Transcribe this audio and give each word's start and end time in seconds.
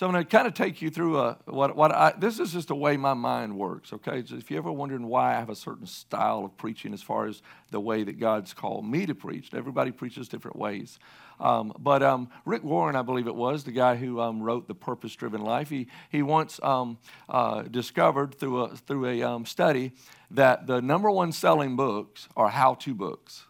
So 0.00 0.06
I'm 0.06 0.12
going 0.12 0.24
to 0.24 0.30
kind 0.30 0.46
of 0.48 0.54
take 0.54 0.80
you 0.80 0.88
through 0.88 1.18
a, 1.18 1.36
what, 1.44 1.76
what 1.76 1.92
I, 1.92 2.14
this 2.16 2.40
is 2.40 2.54
just 2.54 2.68
the 2.68 2.74
way 2.74 2.96
my 2.96 3.12
mind 3.12 3.58
works, 3.58 3.92
okay? 3.92 4.24
So 4.24 4.36
if 4.36 4.50
you're 4.50 4.56
ever 4.56 4.72
wondering 4.72 5.06
why 5.06 5.34
I 5.34 5.38
have 5.38 5.50
a 5.50 5.54
certain 5.54 5.84
style 5.84 6.42
of 6.46 6.56
preaching 6.56 6.94
as 6.94 7.02
far 7.02 7.26
as 7.26 7.42
the 7.70 7.80
way 7.80 8.02
that 8.04 8.18
God's 8.18 8.54
called 8.54 8.86
me 8.86 9.04
to 9.04 9.14
preach, 9.14 9.52
everybody 9.52 9.90
preaches 9.90 10.26
different 10.26 10.56
ways. 10.56 10.98
Um, 11.38 11.74
but 11.78 12.02
um, 12.02 12.30
Rick 12.46 12.64
Warren, 12.64 12.96
I 12.96 13.02
believe 13.02 13.26
it 13.26 13.34
was, 13.34 13.64
the 13.64 13.72
guy 13.72 13.96
who 13.96 14.22
um, 14.22 14.42
wrote 14.42 14.68
The 14.68 14.74
Purpose 14.74 15.14
Driven 15.14 15.42
Life, 15.42 15.68
he, 15.68 15.86
he 16.08 16.22
once 16.22 16.58
um, 16.62 16.96
uh, 17.28 17.64
discovered 17.64 18.34
through 18.34 18.62
a, 18.62 18.76
through 18.76 19.04
a 19.04 19.22
um, 19.22 19.44
study 19.44 19.92
that 20.30 20.66
the 20.66 20.80
number 20.80 21.10
one 21.10 21.30
selling 21.30 21.76
books 21.76 22.26
are 22.38 22.48
how 22.48 22.72
to 22.72 22.94
books. 22.94 23.44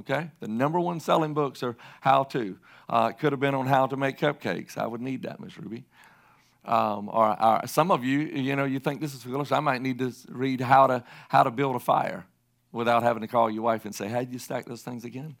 Okay? 0.00 0.30
The 0.40 0.48
number 0.48 0.80
one 0.80 1.00
selling 1.00 1.34
books 1.34 1.62
are 1.62 1.76
how 2.00 2.24
to. 2.24 2.58
Uh, 2.88 3.10
it 3.10 3.18
could 3.18 3.32
have 3.32 3.40
been 3.40 3.54
on 3.54 3.66
how 3.66 3.86
to 3.86 3.96
make 3.96 4.18
cupcakes. 4.18 4.76
I 4.76 4.86
would 4.86 5.00
need 5.00 5.22
that, 5.22 5.40
Miss 5.40 5.56
Ruby. 5.58 5.84
Um, 6.64 7.10
or, 7.12 7.40
or, 7.42 7.66
some 7.66 7.90
of 7.90 8.04
you, 8.04 8.20
you 8.20 8.56
know, 8.56 8.64
you 8.64 8.78
think 8.78 9.00
this 9.00 9.14
is 9.14 9.22
foolish. 9.22 9.52
I 9.52 9.60
might 9.60 9.82
need 9.82 9.98
to 9.98 10.12
read 10.28 10.60
how 10.60 10.86
to 10.86 11.04
how 11.28 11.42
to 11.42 11.50
build 11.50 11.76
a 11.76 11.80
fire 11.80 12.24
without 12.72 13.02
having 13.02 13.20
to 13.20 13.28
call 13.28 13.50
your 13.50 13.62
wife 13.62 13.84
and 13.84 13.94
say, 13.94 14.08
"How 14.08 14.20
did 14.20 14.32
you 14.32 14.38
stack 14.38 14.64
those 14.64 14.80
things 14.82 15.04
again?" 15.04 15.36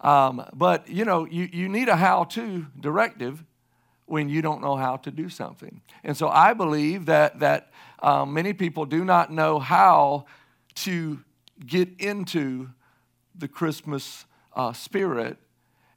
Um, 0.00 0.44
but 0.52 0.88
you 0.88 1.04
know, 1.04 1.26
you, 1.26 1.48
you 1.52 1.68
need 1.68 1.88
a 1.88 1.96
how-to 1.96 2.66
directive 2.78 3.44
when 4.06 4.28
you 4.28 4.42
don't 4.42 4.60
know 4.60 4.76
how 4.76 4.96
to 4.98 5.10
do 5.10 5.28
something. 5.28 5.80
And 6.04 6.16
so 6.16 6.28
I 6.28 6.54
believe 6.54 7.06
that 7.06 7.40
that 7.40 7.70
um, 8.00 8.32
many 8.32 8.52
people 8.52 8.84
do 8.84 9.04
not 9.04 9.32
know 9.32 9.58
how 9.58 10.26
to 10.76 11.20
get 11.64 11.88
into 11.98 12.70
the 13.38 13.48
Christmas 13.48 14.24
uh, 14.54 14.72
spirit 14.72 15.38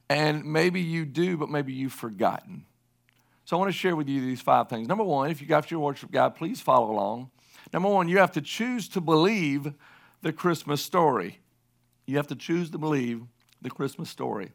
and 0.08 0.44
maybe 0.44 0.80
you 0.80 1.04
do, 1.04 1.36
but 1.36 1.48
maybe 1.48 1.72
you've 1.72 1.92
forgotten. 1.92 2.66
So 3.44 3.56
I 3.56 3.60
want 3.60 3.72
to 3.72 3.78
share 3.78 3.94
with 3.94 4.08
you 4.08 4.20
these 4.20 4.40
five 4.40 4.68
things. 4.68 4.88
Number 4.88 5.04
one, 5.04 5.30
if 5.30 5.40
you 5.40 5.46
got 5.46 5.70
your 5.70 5.80
worship 5.80 6.10
guide, 6.10 6.34
please 6.34 6.60
follow 6.60 6.90
along. 6.90 7.30
Number 7.72 7.88
one, 7.88 8.08
you 8.08 8.18
have 8.18 8.32
to 8.32 8.40
choose 8.40 8.88
to 8.88 9.00
believe 9.00 9.72
the 10.22 10.32
Christmas 10.32 10.82
story. 10.82 11.38
You 12.06 12.16
have 12.16 12.26
to 12.26 12.34
choose 12.34 12.70
to 12.70 12.78
believe 12.78 13.22
the 13.62 13.70
Christmas 13.70 14.10
story. 14.10 14.50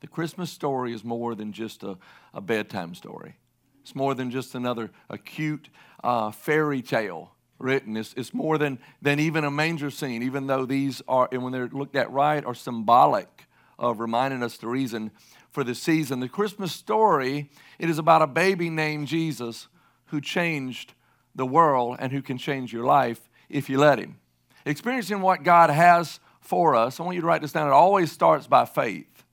The 0.00 0.06
Christmas 0.06 0.50
story 0.50 0.92
is 0.92 1.02
more 1.02 1.34
than 1.34 1.52
just 1.52 1.82
a, 1.82 1.96
a 2.34 2.40
bedtime 2.40 2.94
story. 2.94 3.36
It's 3.80 3.94
more 3.94 4.14
than 4.14 4.30
just 4.30 4.54
another 4.54 4.90
cute 5.24 5.70
uh, 6.04 6.30
fairy 6.30 6.82
tale 6.82 7.32
written. 7.62 7.96
It's, 7.96 8.14
it's 8.16 8.34
more 8.34 8.58
than, 8.58 8.78
than 9.00 9.18
even 9.18 9.44
a 9.44 9.50
manger 9.50 9.90
scene, 9.90 10.22
even 10.22 10.46
though 10.46 10.66
these 10.66 11.02
are, 11.08 11.28
and 11.32 11.42
when 11.42 11.52
they're 11.52 11.68
looked 11.68 11.96
at 11.96 12.10
right, 12.10 12.44
are 12.44 12.54
symbolic 12.54 13.46
of 13.78 14.00
reminding 14.00 14.42
us 14.42 14.56
the 14.58 14.68
reason 14.68 15.10
for 15.50 15.64
the 15.64 15.74
season. 15.74 16.20
The 16.20 16.28
Christmas 16.28 16.72
story, 16.72 17.50
it 17.78 17.90
is 17.90 17.98
about 17.98 18.22
a 18.22 18.26
baby 18.26 18.70
named 18.70 19.08
Jesus 19.08 19.68
who 20.06 20.20
changed 20.20 20.94
the 21.34 21.46
world 21.46 21.96
and 21.98 22.12
who 22.12 22.22
can 22.22 22.38
change 22.38 22.72
your 22.72 22.84
life 22.84 23.30
if 23.48 23.68
you 23.70 23.78
let 23.78 23.98
him. 23.98 24.18
Experiencing 24.64 25.20
what 25.20 25.42
God 25.42 25.70
has 25.70 26.20
for 26.40 26.74
us, 26.74 26.98
I 26.98 27.02
want 27.02 27.14
you 27.14 27.20
to 27.20 27.26
write 27.26 27.42
this 27.42 27.52
down. 27.52 27.68
It 27.68 27.72
always 27.72 28.12
starts 28.12 28.46
by 28.46 28.64
faith, 28.64 29.24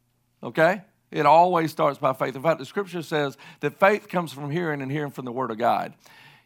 okay? 0.43 0.81
It 1.11 1.25
always 1.25 1.71
starts 1.71 1.97
by 1.97 2.13
faith. 2.13 2.35
In 2.35 2.43
fact, 2.43 2.59
the 2.59 2.65
scripture 2.65 3.01
says 3.01 3.37
that 3.61 3.79
faith 3.79 4.07
comes 4.07 4.31
from 4.31 4.51
hearing 4.51 4.81
and 4.81 4.91
hearing 4.91 5.11
from 5.11 5.25
the 5.25 5.31
word 5.31 5.51
of 5.51 5.57
God. 5.57 5.93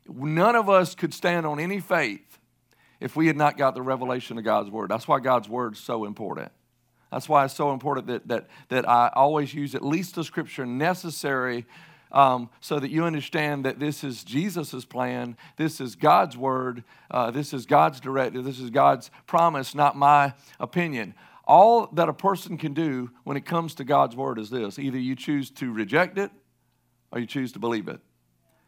None 0.08 0.56
of 0.56 0.70
us 0.70 0.96
could 0.96 1.14
stand 1.14 1.46
on 1.46 1.60
any 1.60 1.80
faith 1.80 2.40
if 3.00 3.16
we 3.16 3.28
had 3.28 3.38
not 3.38 3.58
got 3.58 3.76
the 3.76 3.82
revelation 3.82 4.38
of 4.38 4.44
God's 4.44 4.70
word. 4.70 4.90
That's 4.90 5.08
why 5.08 5.20
God's 5.20 5.50
word 5.50 5.74
is 5.74 5.80
so 5.80 6.06
important. 6.06 6.52
That's 7.12 7.30
why 7.30 7.46
it's 7.46 7.54
so 7.54 7.72
important 7.72 8.08
that, 8.08 8.28
that, 8.28 8.48
that 8.70 8.90
I 8.90 9.12
always 9.14 9.54
use 9.54 9.76
at 9.76 9.86
least 9.86 10.16
the 10.16 10.24
scripture 10.24 10.66
necessary 10.66 11.66
um, 12.12 12.50
so 12.62 12.80
that 12.80 12.92
you 12.92 13.04
understand 13.06 13.66
that 13.66 13.80
this 13.80 14.04
is 14.04 14.24
Jesus' 14.24 14.86
plan, 14.86 15.36
this 15.58 15.82
is 15.82 15.96
God's 15.96 16.38
word, 16.38 16.84
uh, 17.12 17.32
this 17.32 17.54
is 17.54 17.66
God's 17.66 18.00
directive, 18.00 18.44
this 18.44 18.60
is 18.60 18.70
God's 18.70 19.12
promise, 19.28 19.76
not 19.76 19.96
my 19.96 20.34
opinion. 20.60 21.16
All 21.46 21.88
that 21.88 22.10
a 22.10 22.14
person 22.14 22.58
can 22.58 22.74
do 22.74 23.12
when 23.24 23.36
it 23.36 23.46
comes 23.46 23.76
to 23.76 23.84
God's 23.84 24.16
word 24.16 24.40
is 24.40 24.50
this 24.50 24.80
either 24.80 24.98
you 24.98 25.16
choose 25.16 25.50
to 25.52 25.72
reject 25.72 26.18
it 26.18 26.32
or 27.12 27.20
you 27.20 27.28
choose 27.28 27.52
to 27.54 27.60
believe 27.60 27.88
it. 27.88 28.00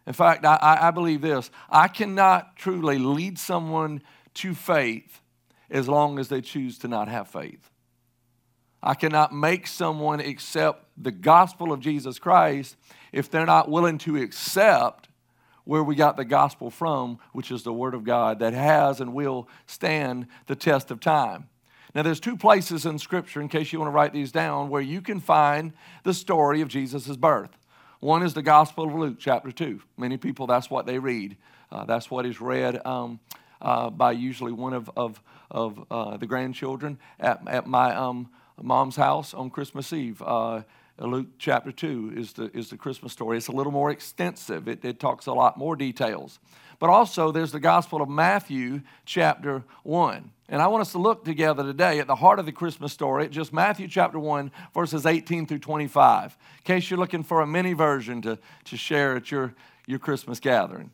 In 0.08 0.14
fact, 0.14 0.46
I, 0.46 0.78
I 0.82 0.92
believe 0.92 1.22
this 1.22 1.50
I 1.70 1.88
cannot 1.88 2.56
truly 2.56 2.98
lead 3.00 3.40
someone 3.40 4.02
to 4.36 4.54
faith 4.54 5.22
as 5.70 5.88
long 5.88 6.20
as 6.20 6.28
they 6.28 6.42
choose 6.42 6.78
to 6.80 6.88
not 6.88 7.08
have 7.08 7.28
faith. 7.28 7.72
I 8.84 8.94
cannot 8.94 9.34
make 9.34 9.66
someone 9.66 10.20
accept 10.20 10.86
the 10.96 11.12
gospel 11.12 11.72
of 11.72 11.80
Jesus 11.80 12.20
Christ 12.20 12.76
if 13.12 13.32
they're 13.32 13.46
not 13.46 13.70
willing 13.70 13.98
to 14.00 14.18
accept 14.18 15.10
where 15.64 15.84
we 15.84 15.96
got 15.96 16.18
the 16.18 16.26
gospel 16.26 16.70
from, 16.70 17.18
which 17.34 17.50
is 17.50 17.64
the 17.64 17.74
Word 17.74 17.96
of 17.96 18.04
God 18.04 18.40
that 18.40 18.54
has 18.54 19.02
and 19.02 19.14
will 19.14 19.50
stand 19.66 20.28
the 20.46 20.56
test 20.56 20.92
of 20.92 21.00
time. 21.00 21.50
Now, 21.96 22.04
there's 22.04 22.20
two 22.20 22.38
places 22.38 22.86
in 22.86 23.00
Scripture, 23.00 23.42
in 23.42 23.48
case 23.48 23.74
you 23.74 23.80
want 23.80 23.88
to 23.88 23.96
write 23.96 24.14
these 24.14 24.32
down, 24.32 24.70
where 24.70 24.82
you 24.82 25.02
can 25.02 25.20
find 25.20 25.74
the 26.04 26.14
story 26.14 26.62
of 26.62 26.68
Jesus' 26.68 27.18
birth. 27.18 27.58
One 28.00 28.24
is 28.24 28.34
the 28.34 28.42
Gospel 28.42 28.86
of 28.86 28.94
Luke, 28.94 29.18
chapter 29.20 29.52
2. 29.52 29.82
Many 29.98 30.18
people, 30.18 30.48
that's 30.48 30.70
what 30.70 30.86
they 30.86 31.00
read. 31.00 31.38
Uh, 31.72 31.86
that's 31.86 32.12
what 32.12 32.26
is 32.26 32.42
read 32.42 32.86
um, 32.86 33.20
uh, 33.62 33.90
by 33.90 34.12
usually 34.12 34.52
one 34.52 34.74
of, 34.74 34.90
of, 34.96 35.22
of 35.50 35.86
uh, 35.90 36.18
the 36.18 36.28
grandchildren 36.28 37.00
at, 37.20 37.42
at 37.48 37.68
my 37.68 37.96
um, 37.96 38.30
mom's 38.62 38.96
house 38.96 39.34
on 39.34 39.50
Christmas 39.50 39.94
Eve. 39.94 40.22
Uh, 40.22 40.62
Luke 41.00 41.28
chapter 41.38 41.72
2 41.72 42.14
is 42.16 42.34
the, 42.34 42.56
is 42.56 42.70
the 42.70 42.78
Christmas 42.78 43.12
story. 43.14 43.38
It's 43.38 43.48
a 43.48 43.54
little 43.54 43.72
more 43.72 43.92
extensive, 43.92 44.68
it, 44.68 44.84
it 44.84 45.00
talks 45.00 45.26
a 45.26 45.34
lot 45.34 45.58
more 45.58 45.76
details. 45.76 46.40
But 46.80 46.90
also, 46.90 47.32
there's 47.32 47.52
the 47.52 47.60
Gospel 47.60 48.02
of 48.02 48.10
Matthew 48.10 48.82
chapter 49.06 49.64
1. 49.84 50.32
And 50.48 50.62
I 50.62 50.68
want 50.68 50.82
us 50.82 50.92
to 50.92 51.00
look 51.00 51.26
together 51.26 51.64
today 51.64 52.00
at 52.00 52.08
the 52.08 52.16
heart 52.16 52.38
of 52.38 52.46
the 52.46 52.52
Christmas 52.52 52.94
story, 52.94 53.26
at 53.26 53.32
just 53.32 53.52
Matthew 53.52 53.88
chapter 53.88 54.20
1, 54.20 54.52
verses 54.74 55.06
18 55.06 55.48
through 55.48 55.60
25, 55.60 56.38
in 56.58 56.64
case 56.64 56.90
you're 56.90 57.00
looking 57.00 57.24
for 57.24 57.42
a 57.42 57.48
mini 57.48 57.74
version 57.74 58.22
to, 58.22 58.38
to 58.66 58.78
share 58.78 59.16
at 59.16 59.32
your, 59.32 59.56
your 59.88 60.00
Christmas 60.00 60.40
gathering. 60.40 60.92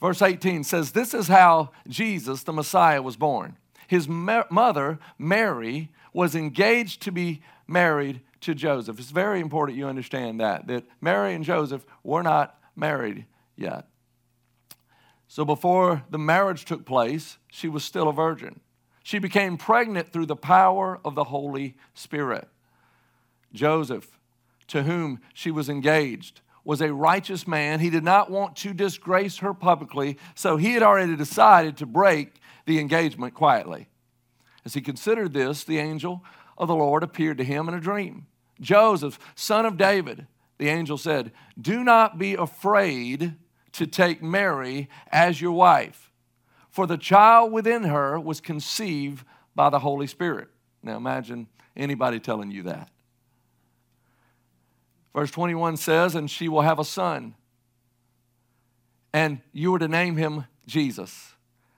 Verse 0.00 0.22
18 0.22 0.64
says, 0.64 0.92
This 0.92 1.14
is 1.14 1.28
how 1.28 1.70
Jesus, 1.88 2.42
the 2.42 2.52
Messiah, 2.52 3.02
was 3.02 3.16
born. 3.16 3.56
His 3.88 4.08
mother, 4.08 4.98
Mary, 5.18 5.90
was 6.12 6.34
engaged 6.34 7.02
to 7.02 7.10
be 7.10 7.42
married 7.66 8.20
to 8.42 8.54
Joseph. 8.54 8.98
It's 8.98 9.10
very 9.10 9.40
important 9.40 9.78
you 9.78 9.86
understand 9.86 10.40
that, 10.40 10.66
that 10.68 10.84
Mary 11.00 11.34
and 11.34 11.44
Joseph 11.44 11.84
were 12.02 12.22
not 12.22 12.58
married 12.76 13.26
yet. 13.56 13.86
So 15.34 15.44
before 15.44 16.04
the 16.10 16.16
marriage 16.16 16.64
took 16.64 16.86
place, 16.86 17.38
she 17.50 17.68
was 17.68 17.82
still 17.82 18.08
a 18.08 18.12
virgin. 18.12 18.60
She 19.02 19.18
became 19.18 19.56
pregnant 19.56 20.12
through 20.12 20.26
the 20.26 20.36
power 20.36 21.00
of 21.04 21.16
the 21.16 21.24
Holy 21.24 21.74
Spirit. 21.92 22.46
Joseph, 23.52 24.20
to 24.68 24.84
whom 24.84 25.18
she 25.34 25.50
was 25.50 25.68
engaged, 25.68 26.40
was 26.62 26.80
a 26.80 26.94
righteous 26.94 27.48
man. 27.48 27.80
He 27.80 27.90
did 27.90 28.04
not 28.04 28.30
want 28.30 28.54
to 28.58 28.72
disgrace 28.72 29.38
her 29.38 29.52
publicly, 29.52 30.18
so 30.36 30.56
he 30.56 30.74
had 30.74 30.84
already 30.84 31.16
decided 31.16 31.78
to 31.78 31.86
break 31.86 32.34
the 32.64 32.78
engagement 32.78 33.34
quietly. 33.34 33.88
As 34.64 34.74
he 34.74 34.80
considered 34.80 35.32
this, 35.32 35.64
the 35.64 35.78
angel 35.78 36.22
of 36.56 36.68
the 36.68 36.76
Lord 36.76 37.02
appeared 37.02 37.38
to 37.38 37.44
him 37.44 37.66
in 37.66 37.74
a 37.74 37.80
dream. 37.80 38.28
Joseph, 38.60 39.18
son 39.34 39.66
of 39.66 39.78
David, 39.78 40.28
the 40.58 40.68
angel 40.68 40.96
said, 40.96 41.32
Do 41.60 41.82
not 41.82 42.18
be 42.18 42.34
afraid 42.34 43.34
to 43.74 43.86
take 43.86 44.22
Mary 44.22 44.88
as 45.12 45.40
your 45.40 45.52
wife, 45.52 46.10
for 46.68 46.86
the 46.86 46.96
child 46.96 47.52
within 47.52 47.84
her 47.84 48.18
was 48.18 48.40
conceived 48.40 49.24
by 49.54 49.70
the 49.70 49.78
Holy 49.78 50.06
Spirit. 50.06 50.48
Now 50.82 50.96
imagine 50.96 51.46
anybody 51.76 52.18
telling 52.18 52.50
you 52.50 52.64
that. 52.64 52.90
Verse 55.14 55.30
21 55.30 55.76
says, 55.76 56.14
And 56.14 56.30
she 56.30 56.48
will 56.48 56.62
have 56.62 56.78
a 56.78 56.84
son, 56.84 57.34
and 59.12 59.40
you 59.52 59.74
are 59.74 59.78
to 59.78 59.88
name 59.88 60.16
him 60.16 60.46
Jesus 60.66 61.34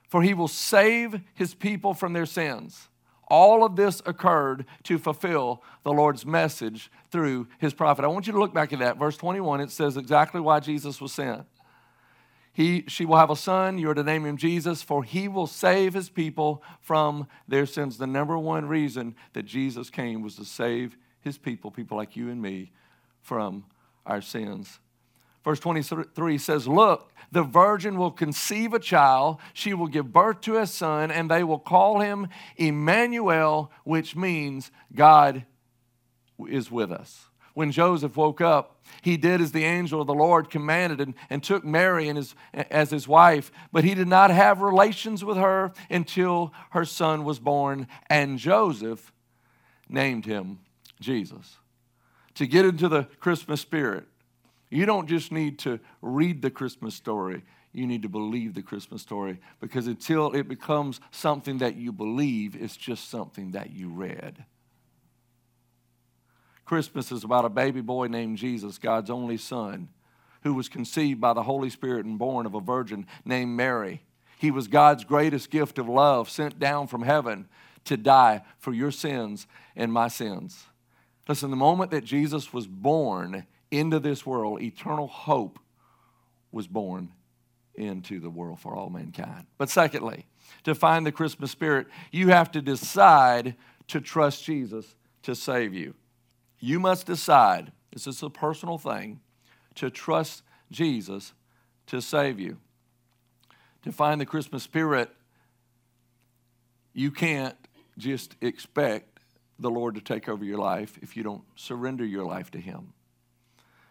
for 0.07 0.23
he 0.23 0.33
will 0.33 0.47
save 0.47 1.19
his 1.33 1.53
people 1.53 1.93
from 1.93 2.13
their 2.13 2.25
sins. 2.25 2.89
All 3.29 3.65
of 3.65 3.75
this 3.75 4.01
occurred 4.05 4.65
to 4.83 4.97
fulfill 4.97 5.61
the 5.83 5.91
Lord's 5.91 6.25
message 6.25 6.89
through 7.11 7.47
his 7.59 7.73
prophet. 7.73 8.05
I 8.05 8.07
want 8.07 8.25
you 8.25 8.33
to 8.33 8.39
look 8.39 8.53
back 8.53 8.71
at 8.71 8.79
that. 8.79 8.97
Verse 8.97 9.17
21, 9.17 9.59
it 9.59 9.69
says 9.69 9.97
exactly 9.97 10.39
why 10.39 10.61
Jesus 10.61 11.01
was 11.01 11.11
sent. 11.11 11.45
He, 12.57 12.85
she 12.87 13.05
will 13.05 13.17
have 13.17 13.29
a 13.29 13.35
son. 13.35 13.77
You 13.77 13.91
are 13.91 13.93
to 13.93 14.03
name 14.03 14.25
him 14.25 14.35
Jesus, 14.35 14.81
for 14.81 15.03
he 15.03 15.27
will 15.27 15.45
save 15.45 15.93
his 15.93 16.09
people 16.09 16.63
from 16.81 17.27
their 17.47 17.67
sins. 17.67 17.99
The 17.99 18.07
number 18.07 18.35
one 18.35 18.65
reason 18.67 19.15
that 19.33 19.43
Jesus 19.43 19.91
came 19.91 20.23
was 20.23 20.37
to 20.37 20.43
save 20.43 20.97
his 21.21 21.37
people, 21.37 21.69
people 21.69 21.97
like 21.97 22.15
you 22.15 22.31
and 22.31 22.41
me, 22.41 22.71
from 23.21 23.65
our 24.07 24.21
sins. 24.21 24.79
Verse 25.43 25.59
23 25.59 26.39
says, 26.39 26.67
Look, 26.67 27.13
the 27.31 27.43
virgin 27.43 27.95
will 27.95 28.09
conceive 28.09 28.73
a 28.73 28.79
child, 28.79 29.37
she 29.53 29.75
will 29.75 29.85
give 29.85 30.11
birth 30.11 30.41
to 30.41 30.57
a 30.57 30.65
son, 30.65 31.11
and 31.11 31.29
they 31.29 31.43
will 31.43 31.59
call 31.59 31.99
him 31.99 32.27
Emmanuel, 32.55 33.71
which 33.83 34.15
means 34.15 34.71
God 34.95 35.45
is 36.49 36.71
with 36.71 36.91
us. 36.91 37.26
When 37.57 37.71
Joseph 37.71 38.15
woke 38.15 38.39
up, 38.39 38.83
he 39.01 39.17
did 39.17 39.41
as 39.41 39.51
the 39.51 39.63
angel 39.63 39.99
of 39.99 40.05
the 40.05 40.13
Lord 40.13 40.51
commanded 40.51 41.01
and, 41.01 41.15
and 41.27 41.41
took 41.41 41.65
Mary 41.65 42.05
his, 42.05 42.35
as 42.53 42.91
his 42.91 43.07
wife, 43.07 43.51
but 43.71 43.83
he 43.83 43.95
did 43.95 44.07
not 44.07 44.29
have 44.29 44.61
relations 44.61 45.25
with 45.25 45.37
her 45.37 45.71
until 45.89 46.53
her 46.69 46.85
son 46.85 47.23
was 47.23 47.39
born, 47.39 47.87
and 48.11 48.37
Joseph 48.37 49.11
named 49.89 50.27
him 50.27 50.59
Jesus. 50.99 51.57
To 52.35 52.45
get 52.45 52.63
into 52.63 52.87
the 52.87 53.05
Christmas 53.19 53.59
spirit, 53.59 54.05
you 54.69 54.85
don't 54.85 55.07
just 55.07 55.31
need 55.31 55.57
to 55.59 55.79
read 56.03 56.43
the 56.43 56.51
Christmas 56.51 56.93
story, 56.93 57.41
you 57.73 57.87
need 57.87 58.03
to 58.03 58.09
believe 58.09 58.53
the 58.53 58.61
Christmas 58.61 59.01
story 59.01 59.39
because 59.59 59.87
until 59.87 60.31
it 60.31 60.47
becomes 60.47 60.99
something 61.09 61.57
that 61.57 61.75
you 61.75 61.91
believe, 61.91 62.55
it's 62.55 62.77
just 62.77 63.09
something 63.09 63.53
that 63.53 63.71
you 63.71 63.89
read. 63.89 64.45
Christmas 66.67 67.13
is 67.13 67.23
about 67.23 67.45
a 67.45 67.49
baby 67.49 67.79
boy 67.79 68.07
named 68.07 68.37
Jesus, 68.37 68.77
God's 68.77 69.09
only 69.09 69.37
son, 69.37 69.87
who 70.43 70.53
was 70.53 70.67
conceived 70.67 71.21
by 71.21 71.31
the 71.31 71.43
Holy 71.43 71.69
Spirit 71.69 72.05
and 72.05 72.19
born 72.19 72.45
of 72.45 72.55
a 72.55 72.59
virgin 72.59 73.07
named 73.23 73.55
Mary. 73.55 74.03
He 74.37 74.51
was 74.51 74.67
God's 74.67 75.05
greatest 75.05 75.49
gift 75.49 75.79
of 75.79 75.87
love 75.87 76.29
sent 76.29 76.59
down 76.59 76.87
from 76.87 77.03
heaven 77.03 77.47
to 77.85 77.95
die 77.95 78.41
for 78.59 78.73
your 78.73 78.91
sins 78.91 79.47
and 79.77 79.93
my 79.93 80.09
sins. 80.09 80.65
Listen, 81.29 81.51
the 81.51 81.55
moment 81.55 81.91
that 81.91 82.03
Jesus 82.03 82.51
was 82.51 82.67
born 82.67 83.47
into 83.71 83.97
this 83.99 84.25
world, 84.25 84.61
eternal 84.61 85.07
hope 85.07 85.59
was 86.51 86.67
born 86.67 87.13
into 87.75 88.19
the 88.19 88.29
world 88.29 88.59
for 88.59 88.75
all 88.75 88.89
mankind. 88.89 89.45
But 89.57 89.69
secondly, 89.69 90.25
to 90.65 90.75
find 90.75 91.05
the 91.05 91.13
Christmas 91.13 91.49
spirit, 91.49 91.87
you 92.11 92.27
have 92.27 92.51
to 92.51 92.61
decide 92.61 93.55
to 93.87 94.01
trust 94.01 94.43
Jesus 94.43 94.95
to 95.23 95.33
save 95.33 95.73
you. 95.73 95.93
You 96.59 96.79
must 96.79 97.05
decide, 97.05 97.71
this 97.93 98.07
is 98.07 98.21
a 98.23 98.29
personal 98.29 98.77
thing, 98.77 99.19
to 99.75 99.89
trust 99.89 100.43
Jesus 100.71 101.33
to 101.87 102.01
save 102.01 102.39
you. 102.39 102.57
To 103.83 103.91
find 103.91 104.19
the 104.19 104.25
Christmas 104.25 104.63
spirit, 104.63 105.09
you 106.93 107.11
can't 107.11 107.55
just 107.97 108.35
expect 108.41 109.19
the 109.59 109.69
Lord 109.69 109.95
to 109.95 110.01
take 110.01 110.27
over 110.27 110.43
your 110.43 110.57
life 110.57 110.97
if 111.01 111.15
you 111.15 111.23
don't 111.23 111.43
surrender 111.55 112.05
your 112.05 112.25
life 112.25 112.51
to 112.51 112.59
Him. 112.59 112.93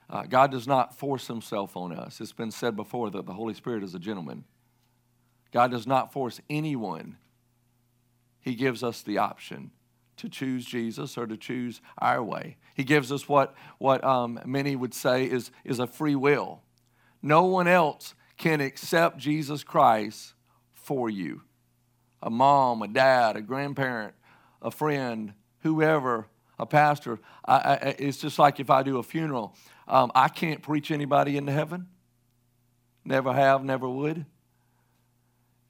Uh, 0.09 0.23
God 0.23 0.51
does 0.51 0.67
not 0.67 0.97
force 0.97 1.27
Himself 1.27 1.77
on 1.77 1.93
us. 1.93 2.21
It's 2.21 2.33
been 2.33 2.51
said 2.51 2.77
before 2.77 3.11
that 3.11 3.27
the 3.27 3.33
Holy 3.33 3.55
Spirit 3.55 3.83
is 3.83 3.95
a 3.95 3.99
gentleman. 3.99 4.45
God 5.53 5.71
does 5.71 5.87
not 5.87 6.13
force 6.13 6.41
anyone, 6.51 7.17
He 8.41 8.55
gives 8.55 8.83
us 8.83 9.03
the 9.03 9.19
option 9.19 9.71
to 10.17 10.29
choose 10.29 10.65
Jesus 10.65 11.19
or 11.19 11.27
to 11.27 11.37
choose 11.37 11.81
our 11.99 12.23
way. 12.23 12.57
He 12.75 12.85
gives 12.85 13.13
us 13.13 13.29
what, 13.29 13.55
what 13.79 14.03
um, 14.05 14.41
many 14.45 14.77
would 14.77 14.95
say 14.95 15.25
is, 15.25 15.51
is 15.65 15.79
a 15.79 15.87
free 15.87 16.15
will. 16.15 16.63
No 17.23 17.45
one 17.45 17.67
else 17.67 18.15
can 18.37 18.61
accept 18.61 19.19
Jesus 19.19 19.65
Christ 19.65 20.35
for 20.73 21.09
you. 21.11 21.43
A 22.23 22.31
mom, 22.31 22.83
a 22.83 22.89
dad, 22.89 23.37
a 23.37 23.43
grandparent, 23.43 24.15
a 24.63 24.71
friend, 24.71 25.33
whoever, 25.61 26.27
a 26.59 26.67
pastor. 26.67 27.19
I, 27.45 27.55
I, 27.55 27.75
it's 27.99 28.19
just 28.19 28.39
like 28.39 28.61
if 28.61 28.71
I 28.71 28.83
do 28.83 28.99
a 28.99 29.03
funeral, 29.03 29.55
um, 29.89 30.11
I 30.15 30.29
can't 30.29 30.63
preach 30.63 30.91
anybody 30.91 31.37
into 31.37 31.53
heaven. 31.53 31.89
Never 33.05 33.33
have, 33.33 33.65
never 33.65 33.89
would. 33.89 34.27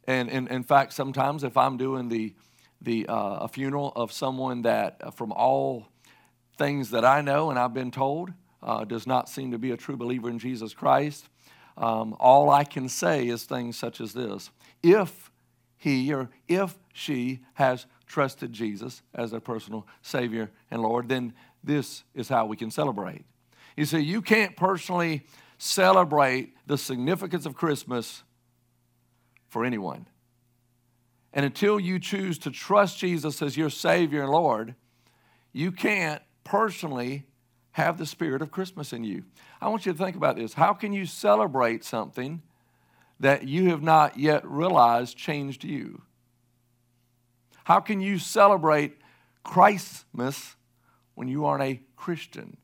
And, 0.04 0.30
and 0.30 0.48
in 0.48 0.62
fact, 0.62 0.92
sometimes 0.92 1.42
if 1.44 1.56
I'm 1.56 1.76
doing 1.76 2.08
the 2.08 2.34
the, 2.80 3.06
uh, 3.06 3.38
a 3.40 3.48
funeral 3.48 3.92
of 3.96 4.12
someone 4.12 4.62
that, 4.62 5.00
uh, 5.02 5.10
from 5.10 5.32
all 5.32 5.88
things 6.56 6.90
that 6.90 7.04
I 7.04 7.20
know 7.20 7.50
and 7.50 7.58
I've 7.58 7.74
been 7.74 7.90
told, 7.90 8.32
uh, 8.62 8.84
does 8.84 9.06
not 9.06 9.28
seem 9.28 9.50
to 9.52 9.58
be 9.58 9.70
a 9.70 9.76
true 9.76 9.96
believer 9.96 10.28
in 10.28 10.38
Jesus 10.38 10.74
Christ. 10.74 11.28
Um, 11.76 12.16
all 12.18 12.50
I 12.50 12.64
can 12.64 12.88
say 12.88 13.28
is 13.28 13.44
things 13.44 13.76
such 13.76 14.00
as 14.00 14.12
this 14.12 14.50
If 14.82 15.30
he 15.76 16.12
or 16.12 16.30
if 16.48 16.74
she 16.92 17.40
has 17.54 17.86
trusted 18.06 18.52
Jesus 18.52 19.02
as 19.14 19.30
their 19.30 19.40
personal 19.40 19.86
Savior 20.02 20.50
and 20.70 20.82
Lord, 20.82 21.08
then 21.08 21.34
this 21.62 22.04
is 22.14 22.28
how 22.28 22.46
we 22.46 22.56
can 22.56 22.70
celebrate. 22.70 23.24
You 23.76 23.84
see, 23.84 23.98
you 23.98 24.22
can't 24.22 24.56
personally 24.56 25.26
celebrate 25.58 26.54
the 26.66 26.78
significance 26.78 27.46
of 27.46 27.54
Christmas 27.54 28.22
for 29.48 29.64
anyone. 29.64 30.06
And 31.36 31.44
until 31.44 31.78
you 31.78 31.98
choose 31.98 32.38
to 32.38 32.50
trust 32.50 32.98
Jesus 32.98 33.42
as 33.42 33.58
your 33.58 33.68
Savior 33.68 34.22
and 34.22 34.32
Lord, 34.32 34.74
you 35.52 35.70
can't 35.70 36.22
personally 36.44 37.26
have 37.72 37.98
the 37.98 38.06
spirit 38.06 38.40
of 38.40 38.50
Christmas 38.50 38.94
in 38.94 39.04
you. 39.04 39.22
I 39.60 39.68
want 39.68 39.84
you 39.84 39.92
to 39.92 39.98
think 39.98 40.16
about 40.16 40.36
this. 40.36 40.54
How 40.54 40.72
can 40.72 40.94
you 40.94 41.04
celebrate 41.04 41.84
something 41.84 42.40
that 43.20 43.46
you 43.46 43.68
have 43.68 43.82
not 43.82 44.18
yet 44.18 44.48
realized 44.48 45.18
changed 45.18 45.62
you? 45.62 46.00
How 47.64 47.80
can 47.80 48.00
you 48.00 48.18
celebrate 48.18 48.96
Christmas 49.44 50.56
when 51.16 51.28
you 51.28 51.44
aren't 51.44 51.64
a 51.64 51.82
Christian? 51.96 52.56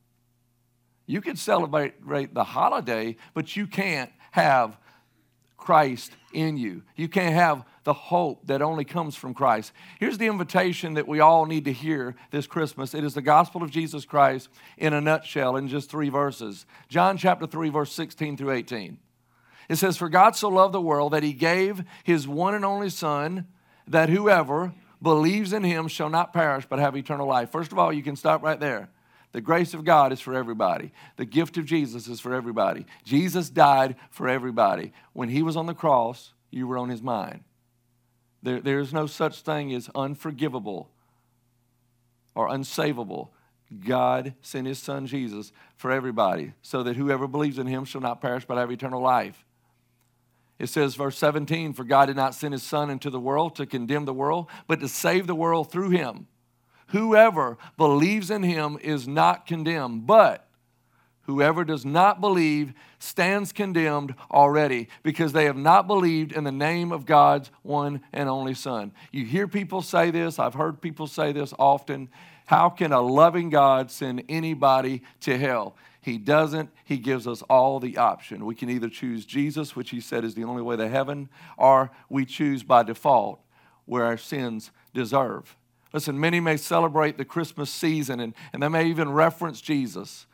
You 1.05 1.21
can 1.21 1.35
celebrate 1.35 2.33
the 2.33 2.43
holiday, 2.43 3.17
but 3.35 3.55
you 3.55 3.67
can't 3.67 4.11
have 4.31 4.79
Christ 5.57 6.13
in 6.33 6.57
you. 6.57 6.81
You 6.95 7.07
can't 7.07 7.35
have 7.35 7.65
the 7.83 7.93
hope 7.93 8.47
that 8.47 8.61
only 8.61 8.85
comes 8.85 9.15
from 9.15 9.33
Christ. 9.33 9.73
Here's 9.99 10.17
the 10.17 10.27
invitation 10.27 10.93
that 10.93 11.07
we 11.07 11.19
all 11.19 11.45
need 11.45 11.65
to 11.65 11.73
hear 11.73 12.15
this 12.31 12.47
Christmas 12.47 12.93
it 12.93 13.03
is 13.03 13.13
the 13.13 13.21
gospel 13.21 13.63
of 13.63 13.71
Jesus 13.71 14.05
Christ 14.05 14.49
in 14.77 14.93
a 14.93 15.01
nutshell 15.01 15.55
in 15.55 15.67
just 15.67 15.89
three 15.89 16.09
verses. 16.09 16.65
John 16.87 17.17
chapter 17.17 17.45
3, 17.45 17.69
verse 17.69 17.91
16 17.91 18.37
through 18.37 18.51
18. 18.51 18.97
It 19.69 19.75
says, 19.77 19.97
For 19.97 20.09
God 20.09 20.35
so 20.35 20.49
loved 20.49 20.73
the 20.73 20.81
world 20.81 21.13
that 21.13 21.23
he 21.23 21.33
gave 21.33 21.83
his 22.03 22.27
one 22.27 22.53
and 22.53 22.65
only 22.65 22.89
Son, 22.89 23.47
that 23.87 24.09
whoever 24.09 24.73
believes 25.01 25.51
in 25.51 25.63
him 25.63 25.87
shall 25.87 26.09
not 26.09 26.33
perish 26.33 26.65
but 26.69 26.79
have 26.79 26.95
eternal 26.95 27.27
life. 27.27 27.51
First 27.51 27.71
of 27.71 27.79
all, 27.79 27.91
you 27.91 28.03
can 28.03 28.15
stop 28.15 28.43
right 28.43 28.59
there. 28.59 28.89
The 29.33 29.41
grace 29.41 29.73
of 29.73 29.83
God 29.83 30.13
is 30.13 30.21
for 30.21 30.35
everybody. 30.35 30.91
The 31.17 31.25
gift 31.25 31.57
of 31.57 31.65
Jesus 31.65 32.07
is 32.07 32.19
for 32.19 32.33
everybody. 32.33 32.85
Jesus 33.03 33.49
died 33.49 33.95
for 34.11 34.29
everybody. 34.29 34.93
When 35.11 35.29
he 35.29 35.41
was 35.41 35.57
on 35.57 35.65
the 35.65 35.73
cross, 35.73 36.33
you 36.51 36.67
were 36.67 36.77
on 36.77 36.89
his 36.89 37.01
mind. 37.01 37.43
There, 38.43 38.59
there 38.59 38.79
is 38.79 38.93
no 38.93 39.07
such 39.07 39.41
thing 39.41 39.73
as 39.73 39.89
unforgivable 39.95 40.89
or 42.35 42.49
unsavable. 42.49 43.29
God 43.85 44.35
sent 44.41 44.67
his 44.67 44.77
son 44.77 45.07
Jesus 45.07 45.51
for 45.77 45.91
everybody, 45.91 46.53
so 46.61 46.83
that 46.83 46.97
whoever 46.97 47.27
believes 47.27 47.57
in 47.57 47.65
him 47.65 47.85
shall 47.85 48.01
not 48.01 48.21
perish 48.21 48.45
but 48.45 48.57
have 48.57 48.69
eternal 48.69 49.01
life. 49.01 49.45
It 50.59 50.67
says, 50.67 50.95
verse 50.95 51.17
17, 51.17 51.73
For 51.73 51.83
God 51.83 52.07
did 52.07 52.15
not 52.15 52.35
send 52.35 52.53
his 52.53 52.63
son 52.63 52.89
into 52.89 53.09
the 53.09 53.19
world 53.19 53.55
to 53.55 53.65
condemn 53.65 54.05
the 54.05 54.13
world, 54.13 54.47
but 54.67 54.81
to 54.81 54.87
save 54.87 55.25
the 55.25 55.35
world 55.35 55.71
through 55.71 55.89
him. 55.89 56.27
Whoever 56.87 57.57
believes 57.77 58.29
in 58.29 58.43
him 58.43 58.77
is 58.81 59.07
not 59.07 59.47
condemned, 59.47 60.05
but 60.05 60.47
whoever 61.23 61.63
does 61.63 61.85
not 61.85 62.21
believe 62.21 62.73
stands 62.99 63.51
condemned 63.51 64.15
already 64.31 64.87
because 65.03 65.33
they 65.33 65.45
have 65.45 65.57
not 65.57 65.87
believed 65.87 66.31
in 66.31 66.43
the 66.43 66.51
name 66.51 66.91
of 66.91 67.05
God's 67.05 67.51
one 67.61 68.01
and 68.11 68.29
only 68.29 68.53
Son. 68.53 68.91
You 69.11 69.25
hear 69.25 69.47
people 69.47 69.81
say 69.81 70.11
this, 70.11 70.39
I've 70.39 70.53
heard 70.53 70.81
people 70.81 71.07
say 71.07 71.31
this 71.31 71.53
often. 71.57 72.09
How 72.45 72.69
can 72.69 72.91
a 72.91 73.01
loving 73.01 73.49
God 73.49 73.89
send 73.89 74.23
anybody 74.27 75.01
to 75.21 75.37
hell? 75.37 75.75
He 76.01 76.17
doesn't. 76.17 76.69
He 76.83 76.97
gives 76.97 77.27
us 77.27 77.41
all 77.43 77.79
the 77.79 77.97
option. 77.97 78.45
We 78.45 78.55
can 78.55 78.69
either 78.69 78.89
choose 78.89 79.25
Jesus, 79.25 79.75
which 79.75 79.91
He 79.91 80.01
said 80.01 80.25
is 80.25 80.35
the 80.35 80.43
only 80.43 80.61
way 80.61 80.75
to 80.75 80.89
heaven, 80.89 81.29
or 81.57 81.91
we 82.09 82.25
choose 82.25 82.61
by 82.61 82.83
default 82.83 83.39
where 83.85 84.05
our 84.05 84.17
sins 84.17 84.71
deserve. 84.93 85.55
Listen, 85.93 86.19
many 86.19 86.39
may 86.39 86.57
celebrate 86.57 87.17
the 87.17 87.25
Christmas 87.25 87.69
season 87.69 88.19
and, 88.19 88.33
and 88.51 88.63
they 88.63 88.67
may 88.67 88.87
even 88.87 89.11
reference 89.11 89.61
Jesus, 89.61 90.25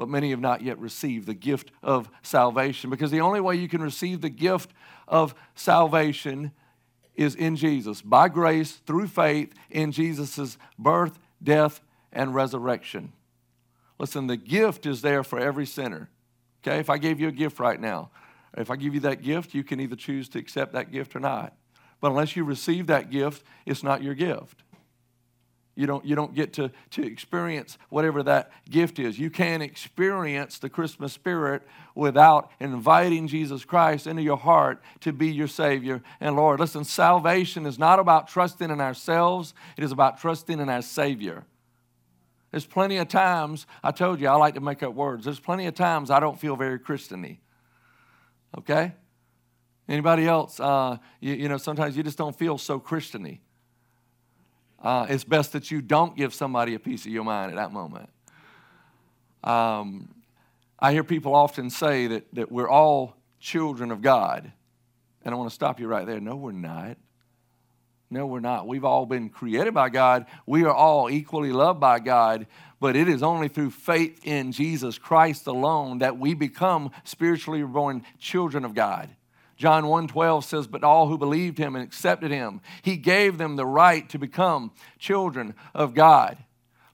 but 0.00 0.08
many 0.08 0.30
have 0.30 0.40
not 0.40 0.62
yet 0.62 0.78
received 0.78 1.26
the 1.26 1.34
gift 1.34 1.72
of 1.82 2.08
salvation 2.22 2.88
because 2.88 3.10
the 3.10 3.20
only 3.20 3.38
way 3.38 3.54
you 3.54 3.68
can 3.68 3.82
receive 3.82 4.22
the 4.22 4.30
gift 4.30 4.70
of 5.06 5.34
salvation 5.54 6.52
is 7.14 7.34
in 7.34 7.54
Jesus, 7.54 8.00
by 8.00 8.30
grace, 8.30 8.72
through 8.86 9.08
faith 9.08 9.52
in 9.68 9.92
Jesus' 9.92 10.56
birth, 10.78 11.18
death, 11.42 11.82
and 12.14 12.34
resurrection. 12.34 13.12
Listen, 13.98 14.26
the 14.26 14.38
gift 14.38 14.86
is 14.86 15.02
there 15.02 15.22
for 15.22 15.38
every 15.38 15.66
sinner. 15.66 16.08
Okay, 16.66 16.78
if 16.78 16.88
I 16.88 16.96
gave 16.96 17.20
you 17.20 17.28
a 17.28 17.32
gift 17.32 17.60
right 17.60 17.78
now, 17.78 18.08
if 18.56 18.70
I 18.70 18.76
give 18.76 18.94
you 18.94 19.00
that 19.00 19.20
gift, 19.20 19.52
you 19.52 19.62
can 19.62 19.80
either 19.80 19.96
choose 19.96 20.30
to 20.30 20.38
accept 20.38 20.72
that 20.72 20.90
gift 20.90 21.14
or 21.14 21.20
not. 21.20 21.54
But 22.00 22.12
unless 22.12 22.36
you 22.36 22.44
receive 22.44 22.86
that 22.86 23.10
gift, 23.10 23.44
it's 23.66 23.82
not 23.82 24.02
your 24.02 24.14
gift. 24.14 24.62
You 25.80 25.86
don't, 25.86 26.04
you 26.04 26.14
don't 26.14 26.34
get 26.34 26.52
to, 26.54 26.70
to 26.90 27.02
experience 27.02 27.78
whatever 27.88 28.22
that 28.24 28.50
gift 28.68 28.98
is. 28.98 29.18
You 29.18 29.30
can't 29.30 29.62
experience 29.62 30.58
the 30.58 30.68
Christmas 30.68 31.14
spirit 31.14 31.62
without 31.94 32.50
inviting 32.60 33.26
Jesus 33.26 33.64
Christ 33.64 34.06
into 34.06 34.20
your 34.20 34.36
heart 34.36 34.82
to 35.00 35.10
be 35.14 35.32
your 35.32 35.48
Savior 35.48 36.02
and 36.20 36.36
Lord. 36.36 36.60
Listen, 36.60 36.84
salvation 36.84 37.64
is 37.64 37.78
not 37.78 37.98
about 37.98 38.28
trusting 38.28 38.68
in 38.68 38.78
ourselves, 38.78 39.54
it 39.78 39.82
is 39.82 39.90
about 39.90 40.20
trusting 40.20 40.60
in 40.60 40.68
our 40.68 40.82
Savior. 40.82 41.46
There's 42.50 42.66
plenty 42.66 42.98
of 42.98 43.08
times, 43.08 43.66
I 43.82 43.90
told 43.90 44.20
you 44.20 44.28
I 44.28 44.34
like 44.34 44.56
to 44.56 44.60
make 44.60 44.82
up 44.82 44.92
words. 44.92 45.24
There's 45.24 45.40
plenty 45.40 45.64
of 45.64 45.74
times 45.74 46.10
I 46.10 46.20
don't 46.20 46.38
feel 46.38 46.56
very 46.56 46.78
Christiany. 46.78 47.38
Okay? 48.58 48.92
Anybody 49.88 50.28
else? 50.28 50.60
Uh, 50.60 50.98
you, 51.20 51.32
you, 51.32 51.48
know, 51.48 51.56
sometimes 51.56 51.96
you 51.96 52.02
just 52.02 52.18
don't 52.18 52.36
feel 52.36 52.58
so 52.58 52.78
Christiany. 52.78 53.38
Uh, 54.80 55.06
it's 55.08 55.24
best 55.24 55.52
that 55.52 55.70
you 55.70 55.82
don't 55.82 56.16
give 56.16 56.32
somebody 56.32 56.74
a 56.74 56.78
piece 56.78 57.04
of 57.04 57.12
your 57.12 57.24
mind 57.24 57.50
at 57.52 57.56
that 57.56 57.72
moment. 57.72 58.08
Um, 59.44 60.14
I 60.78 60.92
hear 60.92 61.04
people 61.04 61.34
often 61.34 61.68
say 61.68 62.06
that, 62.06 62.34
that 62.34 62.50
we're 62.50 62.68
all 62.68 63.16
children 63.38 63.90
of 63.90 64.00
God. 64.00 64.50
And 65.24 65.34
I 65.34 65.38
want 65.38 65.50
to 65.50 65.54
stop 65.54 65.80
you 65.80 65.86
right 65.86 66.06
there. 66.06 66.20
No, 66.20 66.36
we're 66.36 66.52
not. 66.52 66.96
No, 68.10 68.26
we're 68.26 68.40
not. 68.40 68.66
We've 68.66 68.84
all 68.84 69.06
been 69.06 69.28
created 69.28 69.72
by 69.72 69.88
God. 69.88 70.26
We 70.46 70.64
are 70.64 70.74
all 70.74 71.08
equally 71.08 71.52
loved 71.52 71.78
by 71.78 72.00
God, 72.00 72.46
but 72.80 72.96
it 72.96 73.08
is 73.08 73.22
only 73.22 73.48
through 73.48 73.70
faith 73.70 74.20
in 74.24 74.50
Jesus 74.50 74.98
Christ 74.98 75.46
alone 75.46 75.98
that 75.98 76.18
we 76.18 76.34
become 76.34 76.90
spiritually 77.04 77.62
born 77.62 78.02
children 78.18 78.64
of 78.64 78.74
God. 78.74 79.10
John 79.60 79.88
1:12 79.88 80.46
says, 80.46 80.66
"But 80.66 80.82
all 80.82 81.08
who 81.08 81.18
believed 81.18 81.58
him 81.58 81.76
and 81.76 81.84
accepted 81.84 82.30
him, 82.30 82.62
he 82.80 82.96
gave 82.96 83.36
them 83.36 83.56
the 83.56 83.66
right 83.66 84.08
to 84.08 84.18
become 84.18 84.72
children 84.98 85.54
of 85.74 85.92
God." 85.92 86.38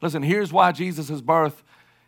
Listen, 0.03 0.25
here's 0.25 0.53
why 0.53 0.73
Jesus' 0.73 1.21
birth 1.21 1.63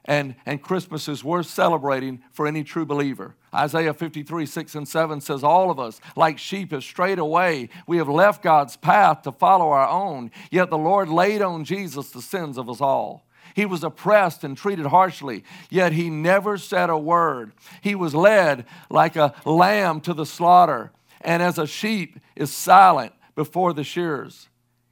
and, 0.05 0.35
and 0.47 0.61
Christmas 0.61 1.07
is 1.07 1.23
worth 1.23 1.47
celebrating 1.47 2.25
for 2.33 2.49
any 2.49 2.65
true 2.65 2.85
believer. 2.85 3.37
Isaiah 3.55 3.95
53, 3.95 4.47
6 4.47 4.75
and 4.75 4.88
7 4.88 5.21
says, 5.21 5.45
All 5.45 5.71
of 5.71 5.79
us, 5.79 6.00
like 6.17 6.38
sheep, 6.38 6.73
have 6.73 6.83
strayed 6.83 7.21
away. 7.21 7.69
We 7.87 7.99
have 7.99 8.09
left 8.09 8.43
God's 8.43 8.77
path 8.77 9.23
to 9.23 9.33
follow 9.33 9.71
our 9.71 9.88
own. 9.88 10.33
Yet 10.50 10.71
the 10.71 10.79
Lord 10.79 11.09
laid 11.09 11.41
on 11.41 11.62
Jesus 11.62 12.11
the 12.11 12.21
sins 12.21 12.59
of 12.59 12.69
us 12.69 12.81
all. 12.81 13.27
He 13.59 13.67
was 13.67 13.83
oppressed 13.83 14.45
and 14.45 14.57
treated 14.57 14.87
harshly, 14.87 15.43
yet 15.69 15.91
he 15.91 16.11
never 16.11 16.59
said 16.59 16.91
a 16.91 16.97
word. 16.97 17.50
He 17.81 17.97
was 17.97 18.15
led 18.15 18.67
like 18.88 19.17
a 19.17 19.35
lamb 19.45 20.00
to 20.03 20.15
the 20.15 20.27
slaughter, 20.27 20.93
and 21.23 21.43
as 21.43 21.59
a 21.59 21.67
sheep 21.67 22.21
is 22.37 22.53
silent 22.53 23.15
before 23.35 23.73
the 23.73 23.83
shears, 23.83 24.49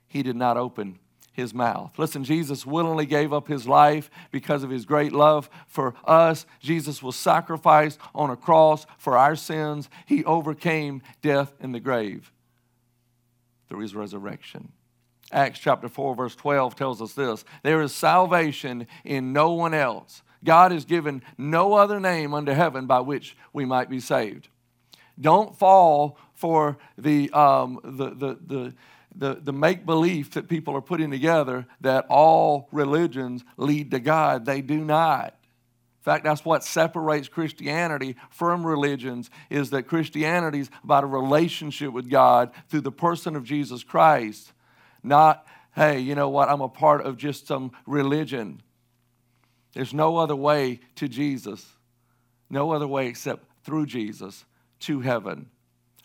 he 0.09 0.25
did 0.25 0.35
not 0.35 0.57
open 0.57 0.99
his 1.33 1.55
mouth. 1.55 1.97
Listen, 1.97 2.25
Jesus 2.25 2.67
willingly 2.67 3.07
gave 3.07 3.33
up 3.33 3.47
his 3.47 3.69
life 3.69 4.11
because 4.33 4.65
of 4.65 4.71
his 4.71 4.85
great 4.85 5.13
love 5.13 5.49
for 5.69 5.95
us. 6.05 6.45
Jesus 6.59 7.01
was 7.01 7.15
sacrificed 7.15 8.01
on 8.17 8.31
a 8.31 8.37
cross 8.37 8.85
for 8.99 9.17
our 9.17 9.37
sins. 9.37 9.89
He 10.07 10.25
overcame 10.25 11.03
death 11.23 11.55
in 11.61 11.71
the 11.71 11.79
grave 11.79 12.33
through 13.69 13.83
his 13.83 13.95
resurrection. 13.95 14.73
Acts 15.33 15.59
chapter 15.59 15.89
4, 15.89 16.15
verse 16.15 16.37
12 16.37 16.77
tells 16.77 17.03
us 17.03 17.13
this 17.15 17.45
there 17.63 17.83
is 17.83 17.95
salvation 17.95 18.87
in 19.05 19.33
no 19.33 19.53
one 19.53 19.75
else. 19.75 20.23
God 20.45 20.71
has 20.71 20.85
given 20.85 21.23
no 21.37 21.75
other 21.75 21.99
name 21.99 22.35
under 22.35 22.55
heaven 22.55 22.87
by 22.87 23.01
which 23.01 23.37
we 23.53 23.65
might 23.65 23.91
be 23.91 24.01
saved. 24.01 24.49
Don't 25.21 25.59
fall 25.59 26.19
for 26.35 26.77
the, 26.97 27.31
um, 27.33 27.81
the, 27.83 28.11
the, 28.11 28.39
the 28.47 28.75
the, 29.19 29.35
the 29.43 29.53
make 29.53 29.87
belief 29.87 30.33
that 30.33 30.49
people 30.49 30.75
are 30.77 30.83
putting 30.83 31.11
together 31.11 31.67
that 31.81 32.07
all 32.09 32.69
religions 32.71 33.45
lead 33.57 33.91
to 33.93 34.01
God. 34.01 34.45
They 34.45 34.61
do 34.61 34.85
not. 34.85 35.29
In 35.29 36.13
fact, 36.13 36.25
that's 36.25 36.45
what 36.45 36.63
separates 36.63 37.27
Christianity 37.27 38.15
from 38.31 38.65
religions 38.65 39.31
is 39.51 39.71
that 39.71 39.85
Christianity 39.85 40.61
is 40.61 40.71
about 40.85 41.03
a 41.03 41.09
relationship 41.09 41.93
with 41.93 42.09
God 42.09 42.53
through 42.69 42.83
the 42.83 42.93
person 42.93 43.35
of 43.35 43.43
Jesus 43.43 43.83
Christ, 43.83 44.53
not, 45.07 45.47
hey, 45.75 46.01
you 46.01 46.15
know 46.15 46.29
what, 46.29 46.49
I'm 46.49 46.61
a 46.61 46.69
part 46.69 47.03
of 47.03 47.17
just 47.17 47.47
some 47.47 47.73
religion. 47.87 48.63
There's 49.73 49.95
no 49.95 50.17
other 50.17 50.37
way 50.37 50.81
to 50.97 51.09
Jesus, 51.09 51.67
no 52.49 52.73
other 52.73 52.87
way 52.87 53.09
except 53.09 53.45
through 53.65 53.87
Jesus 53.87 54.45
to 54.81 55.01
heaven. 55.01 55.51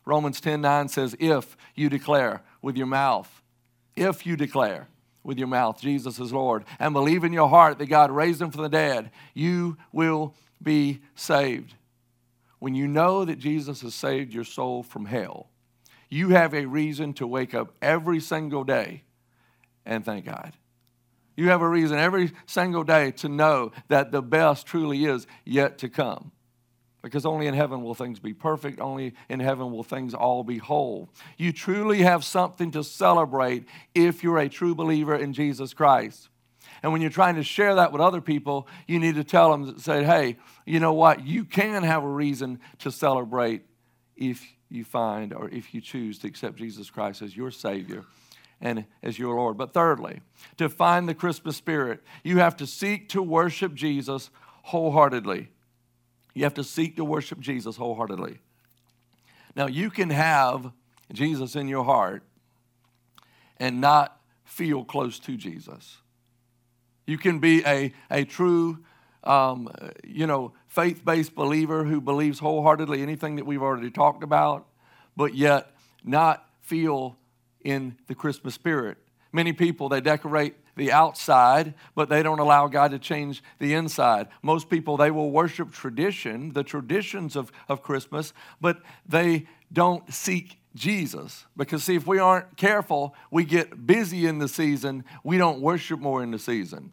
Romans 0.05 0.41
10 0.41 0.61
9 0.61 0.87
says, 0.87 1.15
If 1.19 1.55
you 1.75 1.89
declare 1.89 2.41
with 2.61 2.75
your 2.75 2.87
mouth, 2.87 3.41
if 3.95 4.25
you 4.25 4.35
declare 4.35 4.87
with 5.23 5.37
your 5.37 5.47
mouth 5.47 5.79
Jesus 5.79 6.19
is 6.19 6.33
Lord 6.33 6.65
and 6.79 6.93
believe 6.93 7.23
in 7.23 7.33
your 7.33 7.49
heart 7.49 7.77
that 7.77 7.85
God 7.85 8.11
raised 8.11 8.41
him 8.41 8.51
from 8.51 8.63
the 8.63 8.69
dead, 8.69 9.11
you 9.33 9.77
will 9.91 10.33
be 10.61 11.01
saved. 11.15 11.75
When 12.59 12.75
you 12.75 12.87
know 12.87 13.25
that 13.25 13.39
Jesus 13.39 13.81
has 13.81 13.95
saved 13.95 14.33
your 14.33 14.43
soul 14.43 14.83
from 14.83 15.05
hell, 15.05 15.50
you 16.11 16.29
have 16.29 16.53
a 16.53 16.65
reason 16.65 17.13
to 17.13 17.25
wake 17.25 17.55
up 17.55 17.73
every 17.81 18.19
single 18.19 18.63
day 18.63 19.03
and 19.85 20.05
thank 20.05 20.25
God. 20.25 20.53
You 21.37 21.49
have 21.49 21.61
a 21.61 21.67
reason 21.67 21.97
every 21.97 22.33
single 22.45 22.83
day 22.83 23.11
to 23.11 23.29
know 23.29 23.71
that 23.87 24.11
the 24.11 24.21
best 24.21 24.67
truly 24.67 25.05
is 25.05 25.25
yet 25.45 25.79
to 25.79 25.89
come. 25.89 26.33
Because 27.01 27.25
only 27.25 27.47
in 27.47 27.55
heaven 27.55 27.81
will 27.81 27.95
things 27.95 28.19
be 28.19 28.33
perfect. 28.33 28.79
Only 28.79 29.15
in 29.27 29.39
heaven 29.39 29.71
will 29.71 29.83
things 29.83 30.13
all 30.13 30.43
be 30.43 30.59
whole. 30.59 31.09
You 31.37 31.51
truly 31.51 32.03
have 32.03 32.23
something 32.23 32.69
to 32.71 32.83
celebrate 32.83 33.65
if 33.95 34.21
you're 34.21 34.37
a 34.37 34.49
true 34.49 34.75
believer 34.75 35.15
in 35.15 35.33
Jesus 35.33 35.73
Christ. 35.73 36.29
And 36.83 36.91
when 36.91 37.01
you're 37.01 37.09
trying 37.09 37.35
to 37.35 37.43
share 37.43 37.75
that 37.75 37.91
with 37.91 38.01
other 38.01 38.21
people, 38.21 38.67
you 38.85 38.99
need 38.99 39.15
to 39.15 39.23
tell 39.23 39.51
them, 39.51 39.79
say, 39.79 40.03
hey, 40.03 40.37
you 40.65 40.79
know 40.79 40.93
what? 40.93 41.25
You 41.25 41.45
can 41.45 41.83
have 41.83 42.03
a 42.03 42.07
reason 42.07 42.59
to 42.79 42.91
celebrate 42.91 43.63
if 44.15 44.45
you 44.71 44.83
find 44.83 45.33
or 45.33 45.49
if 45.49 45.73
you 45.73 45.81
choose 45.81 46.19
to 46.19 46.27
accept 46.27 46.57
Jesus 46.57 46.89
Christ 46.89 47.21
as 47.21 47.35
your 47.35 47.51
Savior 47.51 48.05
and 48.59 48.85
as 49.03 49.17
your 49.17 49.35
Lord. 49.35 49.57
But 49.57 49.73
thirdly, 49.73 50.21
to 50.57 50.69
find 50.69 51.09
the 51.09 51.15
Christmas 51.15 51.57
spirit, 51.57 52.01
you 52.23 52.37
have 52.37 52.55
to 52.57 52.67
seek 52.67 53.09
to 53.09 53.21
worship 53.21 53.73
Jesus 53.73 54.29
wholeheartedly. 54.63 55.49
You 56.33 56.43
have 56.43 56.53
to 56.55 56.63
seek 56.63 56.95
to 56.97 57.05
worship 57.05 57.39
Jesus 57.39 57.75
wholeheartedly. 57.75 58.39
Now, 59.55 59.67
you 59.67 59.89
can 59.89 60.09
have 60.11 60.71
Jesus 61.11 61.55
in 61.55 61.67
your 61.67 61.83
heart 61.83 62.23
and 63.57 63.81
not 63.81 64.19
feel 64.45 64.83
close 64.83 65.19
to 65.19 65.35
Jesus. 65.35 65.97
You 67.05 67.17
can 67.17 67.39
be 67.39 67.63
a, 67.65 67.91
a 68.09 68.23
true, 68.23 68.79
um, 69.23 69.69
you 70.03 70.27
know, 70.27 70.53
faith 70.67 71.03
based 71.05 71.35
believer 71.35 71.83
who 71.83 72.01
believes 72.01 72.39
wholeheartedly 72.39 73.01
anything 73.01 73.35
that 73.35 73.45
we've 73.45 73.61
already 73.61 73.91
talked 73.91 74.23
about, 74.23 74.67
but 75.15 75.35
yet 75.35 75.71
not 76.03 76.47
feel 76.61 77.17
in 77.63 77.97
the 78.07 78.15
Christmas 78.15 78.55
spirit. 78.55 78.97
Many 79.31 79.53
people, 79.53 79.89
they 79.89 80.01
decorate 80.01 80.55
the 80.75 80.91
outside, 80.91 81.73
but 81.95 82.09
they 82.09 82.23
don't 82.23 82.39
allow 82.39 82.67
God 82.67 82.91
to 82.91 82.99
change 82.99 83.43
the 83.59 83.73
inside. 83.73 84.27
Most 84.41 84.69
people, 84.69 84.97
they 84.97 85.11
will 85.11 85.31
worship 85.31 85.71
tradition, 85.71 86.53
the 86.53 86.63
traditions 86.63 87.35
of, 87.35 87.51
of 87.67 87.81
Christmas, 87.81 88.33
but 88.59 88.81
they 89.05 89.47
don't 89.71 90.11
seek 90.13 90.57
Jesus. 90.75 91.45
Because, 91.55 91.83
see, 91.83 91.95
if 91.95 92.07
we 92.07 92.19
aren't 92.19 92.57
careful, 92.57 93.15
we 93.29 93.43
get 93.43 93.85
busy 93.85 94.25
in 94.25 94.39
the 94.39 94.47
season, 94.47 95.03
we 95.23 95.37
don't 95.37 95.61
worship 95.61 95.99
more 95.99 96.23
in 96.23 96.31
the 96.31 96.39
season. 96.39 96.91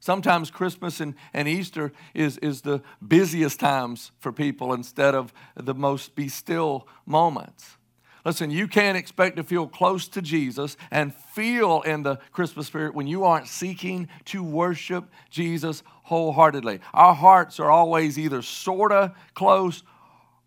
Sometimes 0.00 0.50
Christmas 0.50 1.00
and, 1.00 1.14
and 1.34 1.46
Easter 1.46 1.92
is, 2.14 2.38
is 2.38 2.62
the 2.62 2.82
busiest 3.06 3.60
times 3.60 4.12
for 4.18 4.32
people 4.32 4.72
instead 4.72 5.14
of 5.14 5.32
the 5.54 5.74
most 5.74 6.14
be 6.14 6.26
still 6.26 6.88
moments. 7.04 7.76
Listen, 8.24 8.50
you 8.50 8.66
can't 8.66 8.98
expect 8.98 9.36
to 9.36 9.44
feel 9.44 9.66
close 9.66 10.08
to 10.08 10.22
Jesus 10.22 10.76
and 10.90 11.14
feel 11.14 11.82
in 11.82 12.02
the 12.02 12.16
Christmas 12.32 12.66
spirit 12.66 12.94
when 12.94 13.06
you 13.06 13.24
aren't 13.24 13.46
seeking 13.46 14.08
to 14.26 14.42
worship 14.42 15.10
Jesus 15.30 15.82
wholeheartedly. 16.04 16.80
Our 16.92 17.14
hearts 17.14 17.60
are 17.60 17.70
always 17.70 18.18
either 18.18 18.42
sort 18.42 18.92
of 18.92 19.12
close 19.34 19.82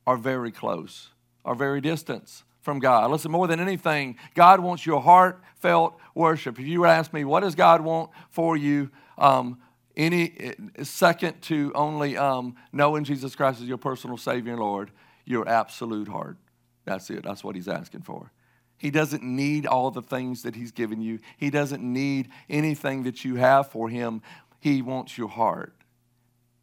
or 0.05 0.17
very 0.17 0.51
close 0.51 1.09
or 1.43 1.55
very 1.55 1.81
distant 1.81 2.43
from 2.63 2.79
God. 2.79 3.11
Listen, 3.11 3.31
more 3.31 3.45
than 3.47 3.59
anything, 3.59 4.17
God 4.33 4.59
wants 4.61 4.85
your 4.85 5.01
heartfelt 5.01 5.99
worship. 6.15 6.57
If 6.57 6.65
you 6.65 6.85
ask 6.85 7.13
me, 7.13 7.25
what 7.25 7.41
does 7.41 7.55
God 7.55 7.81
want 7.81 8.09
for 8.31 8.57
you? 8.57 8.89
Um, 9.17 9.59
any 9.95 10.55
second 10.81 11.39
to 11.43 11.71
only 11.75 12.17
um, 12.17 12.55
knowing 12.71 13.03
Jesus 13.03 13.35
Christ 13.35 13.61
as 13.61 13.67
your 13.67 13.77
personal 13.77 14.17
Savior 14.17 14.53
and 14.53 14.61
Lord, 14.61 14.89
your 15.25 15.47
absolute 15.47 16.07
heart. 16.07 16.37
That's 16.85 17.09
it. 17.11 17.23
That's 17.23 17.43
what 17.43 17.55
he's 17.55 17.67
asking 17.67 18.01
for. 18.01 18.31
He 18.77 18.89
doesn't 18.89 19.23
need 19.23 19.65
all 19.65 19.91
the 19.91 20.01
things 20.01 20.41
that 20.43 20.55
he's 20.55 20.71
given 20.71 21.01
you, 21.01 21.19
he 21.37 21.49
doesn't 21.49 21.83
need 21.83 22.29
anything 22.49 23.03
that 23.03 23.23
you 23.23 23.35
have 23.35 23.69
for 23.69 23.89
him. 23.89 24.21
He 24.59 24.81
wants 24.81 25.17
your 25.17 25.27
heart. 25.27 25.75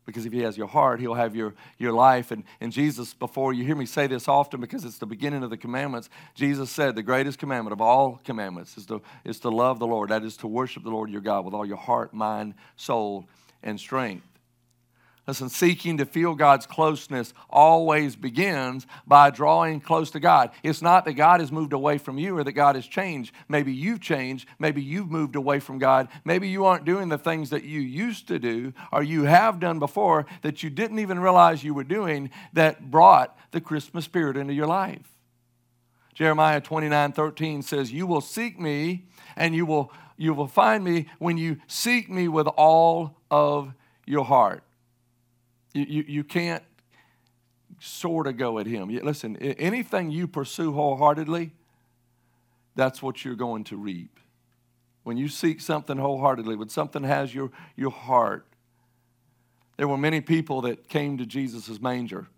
Because 0.07 0.27
if 0.27 0.33
he 0.33 0.41
has 0.41 0.57
your 0.57 0.67
heart, 0.67 1.01
he'll 1.01 1.15
have 1.15 1.37
your, 1.37 1.55
your 1.79 1.93
life. 1.93 2.31
And, 2.31 2.45
and 2.61 2.73
Jesus, 2.73 3.15
before 3.15 3.53
you 3.53 3.65
hear 3.65 3.77
me 3.77 3.87
say 3.87 4.07
this 4.07 4.29
often 4.29 4.61
because 4.61 4.85
it's 4.85 4.99
the 4.99 5.07
beginning 5.07 5.43
of 5.43 5.51
the 5.51 5.57
commandments, 5.57 6.09
Jesus 6.35 6.71
said 6.71 6.95
the 6.95 7.03
greatest 7.03 7.39
commandment 7.39 7.73
of 7.73 7.81
all 7.81 8.21
commandments 8.25 8.77
is 8.77 8.87
to, 8.87 9.03
is 9.25 9.41
to 9.41 9.51
love 9.51 9.79
the 9.79 9.87
Lord. 9.87 10.11
That 10.11 10.25
is 10.25 10.37
to 10.39 10.47
worship 10.47 10.83
the 10.83 10.91
Lord 10.91 11.11
your 11.11 11.21
God 11.21 11.45
with 11.45 11.55
all 11.55 11.67
your 11.67 11.77
heart, 11.77 12.15
mind, 12.15 12.55
soul, 12.77 13.29
and 13.63 13.79
strength. 13.79 14.30
Listen, 15.31 15.49
seeking 15.49 15.99
to 15.99 16.07
feel 16.07 16.35
God's 16.35 16.67
closeness 16.67 17.33
always 17.49 18.17
begins 18.17 18.85
by 19.07 19.31
drawing 19.31 19.81
close 19.81 20.11
to 20.11 20.19
God. 20.19 20.51
It's 20.65 20.83
not 20.83 21.05
that 21.05 21.13
God 21.13 21.39
has 21.39 21.53
moved 21.53 21.73
away 21.73 21.99
from 21.99 22.19
you 22.19 22.37
or 22.37 22.43
that 22.43 22.51
God 22.51 22.75
has 22.75 22.85
changed. 22.85 23.33
Maybe 23.49 23.73
you've 23.73 24.01
changed. 24.01 24.49
Maybe 24.59 24.83
you've 24.83 25.09
moved 25.09 25.37
away 25.37 25.61
from 25.61 25.79
God. 25.79 26.09
Maybe 26.25 26.49
you 26.49 26.65
aren't 26.65 26.85
doing 26.85 27.11
the 27.11 27.17
things 27.17 27.51
that 27.51 27.63
you 27.63 27.79
used 27.79 28.27
to 28.27 28.41
do 28.41 28.73
or 28.93 29.05
you 29.05 29.23
have 29.23 29.61
done 29.61 29.79
before 29.79 30.27
that 30.43 30.65
you 30.65 30.69
didn't 30.69 30.99
even 30.99 31.21
realize 31.21 31.63
you 31.63 31.75
were 31.75 31.85
doing 31.85 32.31
that 32.55 32.91
brought 32.91 33.39
the 33.53 33.61
Christmas 33.61 34.07
spirit 34.07 34.37
into 34.37 34.53
your 34.53 34.67
life. 34.67 35.17
Jeremiah 36.13 36.61
29 36.61 37.13
13 37.13 37.63
says, 37.63 37.93
You 37.93 38.05
will 38.05 38.21
seek 38.21 38.59
me 38.59 39.07
and 39.37 39.55
you 39.55 39.65
will, 39.65 39.93
you 40.17 40.35
will 40.35 40.49
find 40.49 40.83
me 40.83 41.07
when 41.21 41.39
you 41.39 41.59
seek 41.69 42.11
me 42.11 42.27
with 42.27 42.49
all 42.49 43.17
of 43.31 43.73
your 44.07 44.25
heart. 44.25 44.65
You, 45.73 45.87
you, 45.89 46.05
you 46.09 46.25
can't 46.25 46.63
sort 47.81 48.27
of 48.27 48.37
go 48.37 48.59
at 48.59 48.67
him. 48.67 48.89
Listen, 48.89 49.37
anything 49.37 50.11
you 50.11 50.27
pursue 50.27 50.73
wholeheartedly, 50.73 51.53
that's 52.75 53.03
what 53.03 53.25
you're 53.25 53.35
going 53.35 53.65
to 53.65 53.77
reap. 53.77 54.19
When 55.03 55.17
you 55.17 55.29
seek 55.29 55.61
something 55.61 55.97
wholeheartedly, 55.97 56.57
when 56.57 56.69
something 56.69 57.05
has 57.05 57.35
your, 57.35 57.51
your 57.77 57.91
heart, 57.91 58.47
there 59.77 59.89
were 59.89 59.97
many 59.97 60.21
people 60.21 60.61
that 60.63 60.89
came 60.89 61.17
to 61.19 61.25
Jesus' 61.25 61.81
manger 61.81 62.29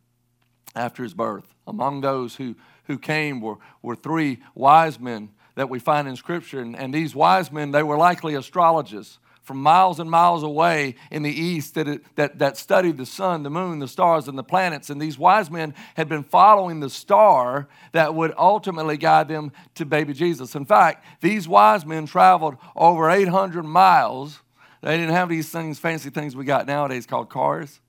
after 0.77 1.03
his 1.03 1.13
birth. 1.13 1.55
Among 1.67 2.01
those 2.01 2.37
who, 2.37 2.55
who 2.85 2.99
came 2.99 3.41
were, 3.41 3.57
were 3.83 3.97
three 3.97 4.39
wise 4.55 5.01
men 5.01 5.31
that 5.57 5.69
we 5.69 5.79
find 5.79 6.07
in 6.07 6.17
Scripture. 6.17 6.61
And, 6.61 6.77
and 6.77 6.95
these 6.95 7.15
wise 7.15 7.51
men, 7.51 7.73
they 7.73 7.83
were 7.83 7.97
likely 7.97 8.35
astrologers 8.35 9.19
from 9.43 9.61
miles 9.61 9.99
and 9.99 10.09
miles 10.09 10.43
away 10.43 10.95
in 11.11 11.23
the 11.23 11.31
east 11.31 11.75
that, 11.75 11.89
it, 11.89 12.03
that, 12.17 12.39
that 12.39 12.57
studied 12.57 12.97
the 12.97 13.07
sun, 13.07 13.43
the 13.43 13.51
moon, 13.51 13.81
the 13.81 13.89
stars, 13.89 14.29
and 14.29 14.39
the 14.39 14.45
planets. 14.45 14.89
And 14.89 15.01
these 15.01 15.19
wise 15.19 15.51
men 15.51 15.75
had 15.97 16.09
been 16.09 16.23
following 16.23 16.81
the 16.81 16.89
star 16.89 17.69
that 17.91 18.15
would 18.15 18.33
ultimately 18.39 18.97
guide 18.97 19.29
them 19.29 19.53
to 19.75 19.85
baby 19.85 20.13
Jesus. 20.13 20.55
In 20.55 20.65
fact, 20.65 21.05
these 21.21 21.49
wise 21.49 21.85
men 21.85 22.07
traveled 22.07 22.57
over 22.77 23.11
800 23.11 23.65
miles. 23.65 24.41
They 24.81 24.97
didn't 24.97 25.15
have 25.15 25.29
these 25.29 25.51
things, 25.51 25.79
fancy 25.79 26.11
things 26.11 26.37
we 26.37 26.45
got 26.45 26.67
nowadays 26.67 27.05
called 27.05 27.29
cars. 27.29 27.81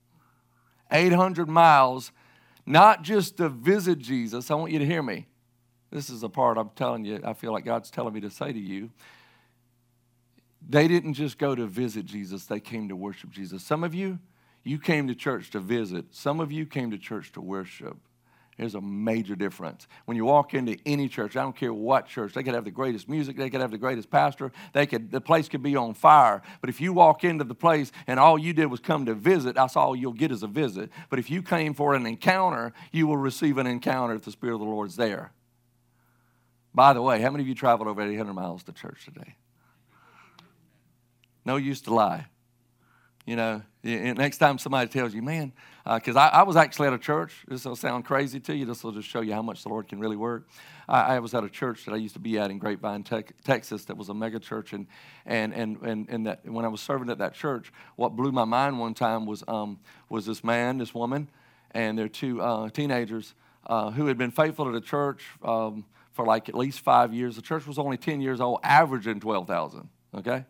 800 0.90 1.48
miles, 1.48 2.10
not 2.66 3.02
just 3.02 3.36
to 3.36 3.48
visit 3.48 3.98
Jesus. 3.98 4.50
I 4.50 4.54
want 4.54 4.72
you 4.72 4.80
to 4.80 4.86
hear 4.86 5.02
me. 5.02 5.26
This 5.90 6.10
is 6.10 6.22
the 6.22 6.28
part 6.28 6.58
I'm 6.58 6.70
telling 6.70 7.04
you, 7.04 7.20
I 7.24 7.34
feel 7.34 7.52
like 7.52 7.64
God's 7.64 7.90
telling 7.90 8.12
me 8.12 8.20
to 8.22 8.30
say 8.30 8.52
to 8.52 8.58
you 8.58 8.90
they 10.68 10.88
didn't 10.88 11.14
just 11.14 11.38
go 11.38 11.54
to 11.54 11.66
visit 11.66 12.06
Jesus, 12.06 12.46
they 12.46 12.60
came 12.60 12.88
to 12.88 12.96
worship 12.96 13.30
Jesus. 13.30 13.62
Some 13.62 13.84
of 13.84 13.94
you, 13.94 14.18
you 14.62 14.78
came 14.78 15.08
to 15.08 15.14
church 15.14 15.50
to 15.50 15.60
visit. 15.60 16.06
Some 16.10 16.40
of 16.40 16.50
you 16.50 16.64
came 16.64 16.90
to 16.90 16.98
church 16.98 17.32
to 17.32 17.40
worship. 17.40 17.96
There's 18.56 18.76
a 18.76 18.80
major 18.80 19.34
difference. 19.34 19.88
When 20.04 20.16
you 20.16 20.24
walk 20.24 20.54
into 20.54 20.78
any 20.86 21.08
church, 21.08 21.36
I 21.36 21.42
don't 21.42 21.56
care 21.56 21.74
what 21.74 22.06
church, 22.06 22.34
they 22.34 22.44
could 22.44 22.54
have 22.54 22.64
the 22.64 22.70
greatest 22.70 23.08
music, 23.08 23.36
they 23.36 23.50
could 23.50 23.60
have 23.60 23.72
the 23.72 23.78
greatest 23.78 24.10
pastor, 24.10 24.52
they 24.72 24.86
could 24.86 25.10
the 25.10 25.20
place 25.20 25.48
could 25.48 25.62
be 25.62 25.74
on 25.74 25.92
fire. 25.92 26.40
But 26.60 26.70
if 26.70 26.80
you 26.80 26.92
walk 26.92 27.24
into 27.24 27.42
the 27.44 27.54
place 27.54 27.90
and 28.06 28.20
all 28.20 28.38
you 28.38 28.52
did 28.52 28.66
was 28.66 28.80
come 28.80 29.06
to 29.06 29.14
visit, 29.14 29.56
that's 29.56 29.76
all 29.76 29.96
you'll 29.96 30.12
get 30.12 30.30
is 30.30 30.44
a 30.44 30.46
visit. 30.46 30.90
But 31.10 31.18
if 31.18 31.30
you 31.30 31.42
came 31.42 31.74
for 31.74 31.94
an 31.94 32.06
encounter, 32.06 32.72
you 32.92 33.08
will 33.08 33.16
receive 33.16 33.58
an 33.58 33.66
encounter 33.66 34.14
if 34.14 34.22
the 34.22 34.30
Spirit 34.30 34.54
of 34.54 34.60
the 34.60 34.66
Lord's 34.66 34.96
there. 34.96 35.32
By 36.72 36.92
the 36.92 37.02
way, 37.02 37.20
how 37.20 37.30
many 37.30 37.42
of 37.42 37.48
you 37.48 37.54
traveled 37.54 37.88
over 37.88 38.02
800 38.02 38.32
miles 38.32 38.62
to 38.64 38.72
church 38.72 39.04
today? 39.04 39.34
No 41.44 41.56
use 41.56 41.80
to 41.82 41.94
lie. 41.94 42.26
You 43.26 43.36
know, 43.36 43.62
next 43.82 44.36
time 44.36 44.58
somebody 44.58 44.90
tells 44.90 45.14
you, 45.14 45.22
man, 45.22 45.52
because 45.94 46.14
uh, 46.14 46.20
I, 46.20 46.40
I, 46.40 46.42
was 46.42 46.56
actually 46.56 46.88
at 46.88 46.92
a 46.92 46.98
church. 46.98 47.32
This 47.48 47.64
will 47.64 47.74
sound 47.74 48.04
crazy 48.04 48.38
to 48.40 48.54
you. 48.54 48.66
This 48.66 48.84
will 48.84 48.92
just 48.92 49.08
show 49.08 49.22
you 49.22 49.32
how 49.32 49.40
much 49.40 49.62
the 49.62 49.70
Lord 49.70 49.88
can 49.88 49.98
really 49.98 50.16
work. 50.16 50.46
I, 50.86 51.16
I 51.16 51.18
was 51.20 51.32
at 51.32 51.42
a 51.42 51.48
church 51.48 51.86
that 51.86 51.92
I 51.92 51.96
used 51.96 52.12
to 52.14 52.20
be 52.20 52.38
at 52.38 52.50
in 52.50 52.58
Grapevine, 52.58 53.02
Texas, 53.02 53.86
that 53.86 53.96
was 53.96 54.10
a 54.10 54.14
mega 54.14 54.38
church. 54.38 54.74
And, 54.74 54.86
and, 55.24 55.54
and, 55.54 55.80
and, 55.80 56.06
and 56.10 56.26
that, 56.26 56.44
when 56.44 56.66
I 56.66 56.68
was 56.68 56.82
serving 56.82 57.08
at 57.08 57.16
that 57.18 57.32
church, 57.32 57.72
what 57.96 58.14
blew 58.14 58.30
my 58.30 58.44
mind 58.44 58.78
one 58.78 58.92
time 58.92 59.24
was, 59.24 59.42
um, 59.48 59.78
was 60.10 60.26
this 60.26 60.44
man, 60.44 60.76
this 60.76 60.94
woman, 60.94 61.30
and 61.70 61.98
their 61.98 62.08
two 62.08 62.42
uh, 62.42 62.68
teenagers 62.68 63.34
uh, 63.66 63.90
who 63.90 64.06
had 64.06 64.18
been 64.18 64.32
faithful 64.32 64.66
to 64.66 64.70
the 64.70 64.82
church 64.82 65.24
um, 65.42 65.86
for 66.12 66.26
like 66.26 66.50
at 66.50 66.54
least 66.54 66.80
five 66.80 67.14
years. 67.14 67.36
The 67.36 67.42
church 67.42 67.66
was 67.66 67.78
only 67.78 67.96
10 67.96 68.20
years 68.20 68.38
old, 68.38 68.60
averaging 68.62 69.20
12,000, 69.20 69.88
okay? 70.16 70.44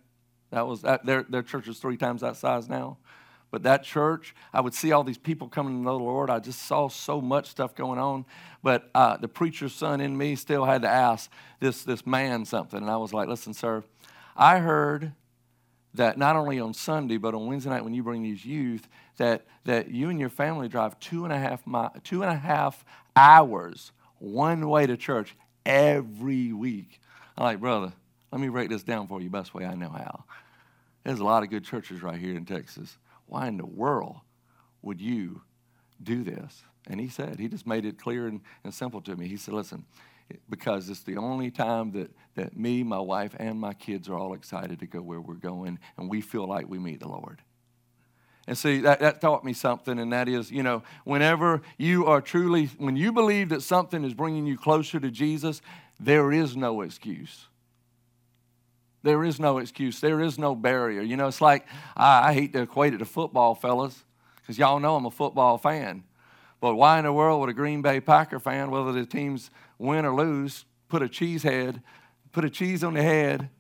That 0.55 0.69
was 0.69 0.83
that, 0.83 1.05
their, 1.05 1.25
their 1.25 1.43
church 1.43 1.67
is 1.67 1.81
three 1.81 1.97
times 1.97 2.21
that 2.21 2.37
size 2.37 2.69
now. 2.69 2.97
But 3.51 3.65
that 3.65 3.83
church, 3.83 4.37
I 4.53 4.61
would 4.61 4.73
see 4.73 4.93
all 4.93 5.03
these 5.03 5.19
people 5.19 5.49
coming 5.49 5.79
to 5.79 5.83
know 5.83 5.99
the 5.99 6.05
Lord. 6.05 6.31
I 6.31 6.39
just 6.39 6.63
saw 6.63 6.89
so 6.89 7.21
much 7.21 7.49
stuff 7.49 7.75
going 7.75 7.99
on. 7.99 8.25
But 8.63 8.89
uh, 8.95 9.17
the 9.17 9.27
preacher's 9.27 9.75
son 9.75 10.01
in 10.01 10.17
me 10.17 10.37
still 10.37 10.65
had 10.65 10.83
to 10.83 10.89
ask 10.89 11.29
this, 11.59 11.83
this 11.83 12.07
man 12.07 12.45
something. 12.45 12.81
And 12.81 12.89
I 12.89 12.97
was 12.97 13.13
like, 13.13 13.29
listen, 13.29 13.53
sir, 13.53 13.83
I 14.37 14.61
heard 14.61 15.13
that 15.93 16.19
not 16.19 16.37
only 16.37 16.61
on 16.61 16.73
Sunday, 16.73 17.17
but 17.17 17.35
on 17.35 17.47
Wednesday 17.47 17.71
night 17.71 17.83
when 17.83 17.95
you 17.95 18.05
bring 18.05 18.23
these 18.23 18.45
youth, 18.45 18.87
that, 19.17 19.47
that 19.65 19.91
you 19.91 20.09
and 20.09 20.21
your 20.21 20.31
family 20.31 20.69
drive 20.69 21.01
two 21.01 21.25
and 21.25 21.33
a 21.33 21.39
half 21.39 21.67
mi- 21.67 22.01
two 22.05 22.23
and 22.23 22.31
a 22.31 22.37
half 22.37 22.85
hours 23.17 23.91
one 24.19 24.69
way 24.69 24.87
to 24.87 24.97
church 24.97 25.37
every 25.67 26.53
week. 26.53 27.01
I'm 27.37 27.43
like, 27.43 27.61
brother, 27.61 27.93
let 28.31 28.41
me 28.41 28.49
break 28.49 28.69
this 28.69 28.85
down 28.85 29.07
for 29.09 29.21
you 29.21 29.31
best 29.31 29.53
way 29.53 29.65
I 29.65 29.75
know 29.75 29.91
how. 29.91 30.25
There's 31.05 31.21
a 31.21 31.25
lot 31.25 31.43
of 31.43 31.51
good 31.51 31.65
churches 31.65 32.03
right 32.03 32.19
here 32.19 32.35
in 32.35 32.45
Texas. 32.45 32.97
Why 33.27 33.49
in 33.49 33.57
the 33.57 33.67
world 33.67 34.17
would 34.83 35.01
you 35.01 35.43
do 36.03 36.25
this? 36.25 36.63
And 36.87 37.01
he 37.01 37.09
said, 37.09 37.39
he 37.39 37.49
just 37.49 37.67
made 37.67 37.85
it 37.85 37.99
clear 37.99 38.27
and, 38.27 38.41
and 38.63 38.73
simple 38.73 39.01
to 39.03 39.17
me. 39.17 39.29
He 39.29 39.37
said, 39.37 39.55
listen, 39.55 39.85
because 40.49 40.89
it's 40.89 41.03
the 41.03 41.17
only 41.17 41.51
time 41.51 41.93
that, 41.93 42.11
that 42.35 42.57
me, 42.57 42.83
my 42.83 42.99
wife, 42.99 43.35
and 43.39 43.61
my 43.61 43.75
kids 43.75 44.09
are 44.09 44.15
all 44.15 44.35
excited 44.35 44.81
to 44.81 44.87
go 44.87 45.01
where 45.01 45.21
we're 45.21 45.35
going, 45.35 45.79
and 45.97 46.11
we 46.11 46.21
feel 46.21 46.47
like 46.47 46.69
we 46.69 46.79
meet 46.79 47.01
the 47.01 47.09
Lord. 47.09 47.41
And 48.47 48.59
see, 48.59 48.81
that, 48.81 49.01
that 49.01 49.23
taught 49.23 49.45
me 49.45 49.55
something, 49.55 49.99
and 49.99 50.13
that 50.13 50.29
is, 50.29 50.51
you 50.51 50.63
know, 50.63 50.83
whenever 51.05 51.63
you 51.79 52.05
are 52.07 52.21
truly, 52.21 52.67
when 52.77 52.97
you 52.97 53.13
believe 53.13 53.49
that 53.49 53.63
something 53.63 54.05
is 54.05 54.13
bringing 54.13 54.47
you 54.47 54.59
closer 54.59 55.01
to 55.01 55.11
Jesus, 55.11 55.63
there 55.99 56.31
is 56.31 56.55
no 56.55 56.83
excuse. 56.83 57.47
There 59.05 59.23
is 59.23 59.39
no 59.39 59.59
excuse. 59.59 60.01
There 60.01 60.23
is 60.23 60.39
no 60.39 60.55
barrier. 60.55 61.03
You 61.03 61.19
know, 61.19 61.29
it's 61.29 61.43
like, 61.43 61.67
I, 61.95 62.31
I 62.31 62.33
hate 62.33 62.55
to 62.55 62.63
equate 62.63 62.95
it 62.95 62.99
to 62.99 63.05
football, 63.05 63.55
fellas, 63.55 64.03
because 64.41 64.59
y'all 64.59 64.81
know 64.81 64.97
I'm 64.97 65.05
a 65.05 65.11
football 65.11 65.59
fan. 65.59 66.05
But 66.59 66.77
why 66.77 66.99
in 66.99 67.05
the 67.05 67.13
world 67.13 67.41
would 67.41 67.51
a 67.51 67.53
Green 67.53 67.83
Bay 67.83 68.01
Packer 68.01 68.41
fan, 68.41 68.71
whether 68.71 68.93
the 68.93 69.05
teams 69.05 69.51
win 69.79 70.07
or 70.07 70.15
lose, 70.15 70.65
put 70.89 71.03
a 71.03 71.09
cheese 71.09 71.43
head, 71.43 71.83
put 72.33 72.47
a 72.47 72.51
cheese 72.51 72.83
on 72.83 72.95
the 72.95 73.03
head, 73.03 73.51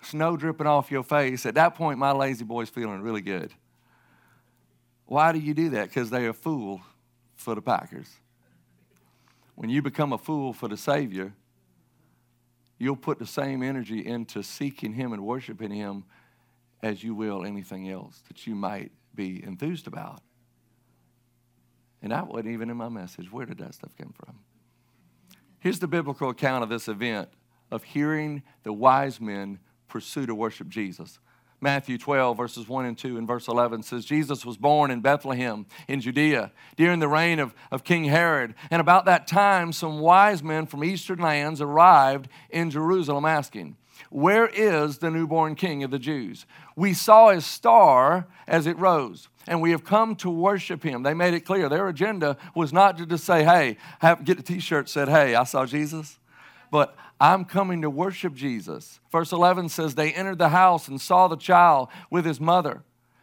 snow 0.00 0.38
dripping 0.38 0.66
off 0.66 0.90
your 0.90 1.04
face? 1.04 1.44
At 1.44 1.56
that 1.56 1.74
point, 1.74 1.98
my 1.98 2.12
La-Z-Boy's 2.12 2.70
feeling 2.70 3.02
really 3.02 3.20
good. 3.20 3.52
Why 5.04 5.32
do 5.32 5.38
you 5.38 5.52
do 5.52 5.68
that? 5.70 5.88
Because 5.88 6.08
they're 6.08 6.30
a 6.30 6.32
fool 6.34 6.80
for 7.34 7.54
the 7.54 7.60
Packers. 7.60 8.08
When 9.54 9.68
you 9.68 9.82
become 9.82 10.14
a 10.14 10.18
fool 10.18 10.54
for 10.54 10.66
the 10.66 10.78
Savior, 10.78 11.34
you'll 12.80 12.96
put 12.96 13.18
the 13.18 13.26
same 13.26 13.62
energy 13.62 14.04
into 14.04 14.42
seeking 14.42 14.94
Him 14.94 15.12
and 15.12 15.22
worshiping 15.22 15.70
Him 15.70 16.04
as 16.82 17.04
you 17.04 17.14
will 17.14 17.44
anything 17.44 17.88
else 17.88 18.22
that 18.26 18.46
you 18.46 18.54
might 18.54 18.90
be 19.14 19.44
enthused 19.44 19.86
about. 19.86 20.22
And 22.02 22.10
that 22.10 22.26
wasn't 22.26 22.48
even 22.48 22.70
in 22.70 22.78
my 22.78 22.88
message. 22.88 23.30
Where 23.30 23.44
did 23.44 23.58
that 23.58 23.74
stuff 23.74 23.92
come 23.96 24.14
from? 24.24 24.38
Here's 25.58 25.78
the 25.78 25.86
biblical 25.86 26.30
account 26.30 26.62
of 26.64 26.70
this 26.70 26.88
event 26.88 27.28
of 27.70 27.84
hearing 27.84 28.42
the 28.62 28.72
wise 28.72 29.20
men 29.20 29.58
pursue 29.86 30.24
to 30.24 30.34
worship 30.34 30.68
Jesus. 30.68 31.20
Matthew 31.62 31.98
12, 31.98 32.36
verses 32.36 32.68
1 32.68 32.86
and 32.86 32.96
2, 32.96 33.18
and 33.18 33.26
verse 33.26 33.46
11 33.46 33.82
says, 33.82 34.04
Jesus 34.06 34.46
was 34.46 34.56
born 34.56 34.90
in 34.90 35.00
Bethlehem 35.00 35.66
in 35.88 36.00
Judea 36.00 36.52
during 36.76 37.00
the 37.00 37.08
reign 37.08 37.38
of, 37.38 37.54
of 37.70 37.84
King 37.84 38.04
Herod. 38.04 38.54
And 38.70 38.80
about 38.80 39.04
that 39.04 39.26
time, 39.26 39.72
some 39.72 40.00
wise 40.00 40.42
men 40.42 40.66
from 40.66 40.82
eastern 40.82 41.18
lands 41.18 41.60
arrived 41.60 42.28
in 42.48 42.70
Jerusalem 42.70 43.26
asking, 43.26 43.76
Where 44.08 44.46
is 44.46 44.98
the 44.98 45.10
newborn 45.10 45.54
king 45.54 45.84
of 45.84 45.90
the 45.90 45.98
Jews? 45.98 46.46
We 46.76 46.94
saw 46.94 47.28
his 47.28 47.44
star 47.44 48.26
as 48.48 48.66
it 48.66 48.78
rose, 48.78 49.28
and 49.46 49.60
we 49.60 49.72
have 49.72 49.84
come 49.84 50.16
to 50.16 50.30
worship 50.30 50.82
him. 50.82 51.02
They 51.02 51.14
made 51.14 51.34
it 51.34 51.40
clear. 51.40 51.68
Their 51.68 51.88
agenda 51.88 52.38
was 52.54 52.72
not 52.72 52.96
to 52.96 53.04
just 53.04 53.24
say, 53.24 53.44
Hey, 53.44 53.76
have, 53.98 54.24
get 54.24 54.38
a 54.38 54.42
t 54.42 54.60
shirt 54.60 54.88
said, 54.88 55.10
Hey, 55.10 55.34
I 55.34 55.44
saw 55.44 55.66
Jesus 55.66 56.18
but 56.70 56.96
I'm 57.20 57.44
coming 57.44 57.82
to 57.82 57.90
worship 57.90 58.34
Jesus. 58.34 58.98
Verse 59.12 59.30
11 59.30 59.68
says, 59.68 59.94
They 59.94 60.12
entered 60.12 60.38
the 60.38 60.48
house 60.48 60.88
and 60.88 61.00
saw 61.00 61.28
the 61.28 61.36
child 61.36 61.88
with 62.10 62.24
his 62.24 62.40
mother. 62.40 62.82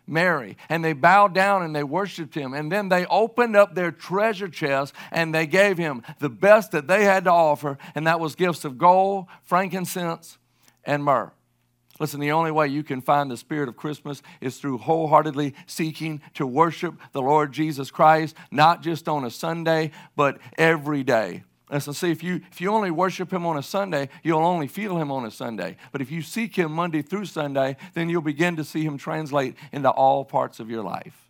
Mary, 0.09 0.55
and 0.69 0.85
they 0.85 0.93
bowed 0.93 1.33
down 1.33 1.63
and 1.63 1.75
they 1.75 1.83
worshiped 1.83 2.33
him. 2.33 2.53
And 2.53 2.71
then 2.71 2.87
they 2.87 3.05
opened 3.07 3.57
up 3.57 3.75
their 3.75 3.91
treasure 3.91 4.47
chest 4.47 4.93
and 5.11 5.35
they 5.35 5.45
gave 5.45 5.77
him 5.77 6.01
the 6.19 6.29
best 6.29 6.71
that 6.71 6.87
they 6.87 7.03
had 7.03 7.25
to 7.25 7.31
offer, 7.31 7.77
and 7.93 8.07
that 8.07 8.19
was 8.19 8.35
gifts 8.35 8.63
of 8.63 8.77
gold, 8.77 9.25
frankincense, 9.43 10.37
and 10.85 11.03
myrrh. 11.03 11.33
Listen, 11.99 12.19
the 12.19 12.31
only 12.31 12.51
way 12.51 12.67
you 12.67 12.83
can 12.83 13.01
find 13.01 13.29
the 13.29 13.37
spirit 13.37 13.67
of 13.67 13.75
Christmas 13.75 14.21
is 14.39 14.57
through 14.57 14.77
wholeheartedly 14.77 15.55
seeking 15.65 16.21
to 16.35 16.45
worship 16.45 16.95
the 17.11 17.21
Lord 17.21 17.51
Jesus 17.51 17.89
Christ, 17.89 18.35
not 18.51 18.83
just 18.83 19.09
on 19.09 19.25
a 19.25 19.31
Sunday, 19.31 19.91
but 20.15 20.37
every 20.57 21.03
day. 21.03 21.43
Listen, 21.69 21.93
see, 21.93 22.11
if 22.11 22.23
you, 22.23 22.41
if 22.49 22.61
you 22.61 22.71
only 22.71 22.91
worship 22.91 23.31
Him 23.31 23.45
on 23.45 23.57
a 23.57 23.63
Sunday, 23.63 24.09
you'll 24.23 24.45
only 24.45 24.67
feel 24.67 24.97
Him 24.97 25.11
on 25.11 25.25
a 25.25 25.31
Sunday. 25.31 25.75
But 25.91 26.01
if 26.01 26.09
you 26.09 26.21
seek 26.21 26.55
Him 26.55 26.71
Monday 26.71 27.01
through 27.01 27.25
Sunday, 27.25 27.75
then 27.93 28.09
you'll 28.09 28.21
begin 28.21 28.55
to 28.55 28.63
see 28.63 28.83
Him 28.83 28.97
translate 28.97 29.55
into 29.73 29.89
all 29.89 30.23
parts 30.23 30.59
of 30.59 30.69
your 30.69 30.83
life. 30.83 31.29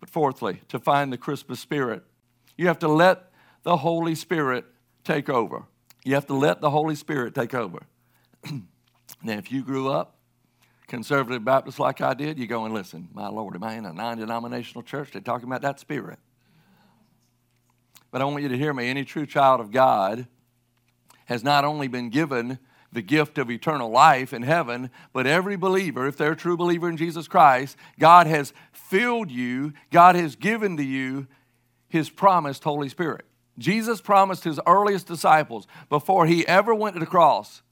But 0.00 0.08
fourthly, 0.08 0.62
to 0.68 0.78
find 0.78 1.12
the 1.12 1.18
Christmas 1.18 1.60
spirit, 1.60 2.02
you 2.56 2.66
have 2.68 2.78
to 2.80 2.88
let 2.88 3.30
the 3.62 3.78
Holy 3.78 4.14
Spirit 4.14 4.64
take 5.02 5.28
over. 5.28 5.64
You 6.04 6.14
have 6.14 6.26
to 6.26 6.34
let 6.34 6.60
the 6.60 6.70
Holy 6.70 6.94
Spirit 6.94 7.34
take 7.34 7.54
over. 7.54 7.80
now, 9.22 9.38
if 9.38 9.52
you 9.52 9.62
grew 9.62 9.90
up 9.90 10.16
conservative 10.86 11.44
Baptist 11.44 11.78
like 11.78 12.00
I 12.00 12.14
did, 12.14 12.38
you 12.38 12.46
go 12.46 12.64
and 12.64 12.72
listen. 12.72 13.08
My 13.12 13.28
Lord, 13.28 13.54
am 13.54 13.64
I 13.64 13.74
in 13.74 13.84
a 13.84 13.92
non 13.92 14.18
denominational 14.18 14.82
church? 14.82 15.10
They're 15.12 15.22
talking 15.22 15.48
about 15.48 15.62
that 15.62 15.80
spirit. 15.80 16.18
But 18.14 18.22
I 18.22 18.26
want 18.26 18.44
you 18.44 18.48
to 18.50 18.56
hear 18.56 18.72
me. 18.72 18.88
Any 18.88 19.04
true 19.04 19.26
child 19.26 19.60
of 19.60 19.72
God 19.72 20.28
has 21.24 21.42
not 21.42 21.64
only 21.64 21.88
been 21.88 22.10
given 22.10 22.60
the 22.92 23.02
gift 23.02 23.38
of 23.38 23.50
eternal 23.50 23.90
life 23.90 24.32
in 24.32 24.42
heaven, 24.42 24.90
but 25.12 25.26
every 25.26 25.56
believer, 25.56 26.06
if 26.06 26.16
they're 26.16 26.30
a 26.30 26.36
true 26.36 26.56
believer 26.56 26.88
in 26.88 26.96
Jesus 26.96 27.26
Christ, 27.26 27.76
God 27.98 28.28
has 28.28 28.52
filled 28.70 29.32
you, 29.32 29.72
God 29.90 30.14
has 30.14 30.36
given 30.36 30.76
to 30.76 30.84
you 30.84 31.26
his 31.88 32.08
promised 32.08 32.62
Holy 32.62 32.88
Spirit. 32.88 33.24
Jesus 33.58 34.00
promised 34.00 34.44
his 34.44 34.60
earliest 34.64 35.08
disciples 35.08 35.66
before 35.88 36.24
he 36.26 36.46
ever 36.46 36.72
went 36.72 36.94
to 36.94 37.00
the 37.00 37.06
cross. 37.06 37.62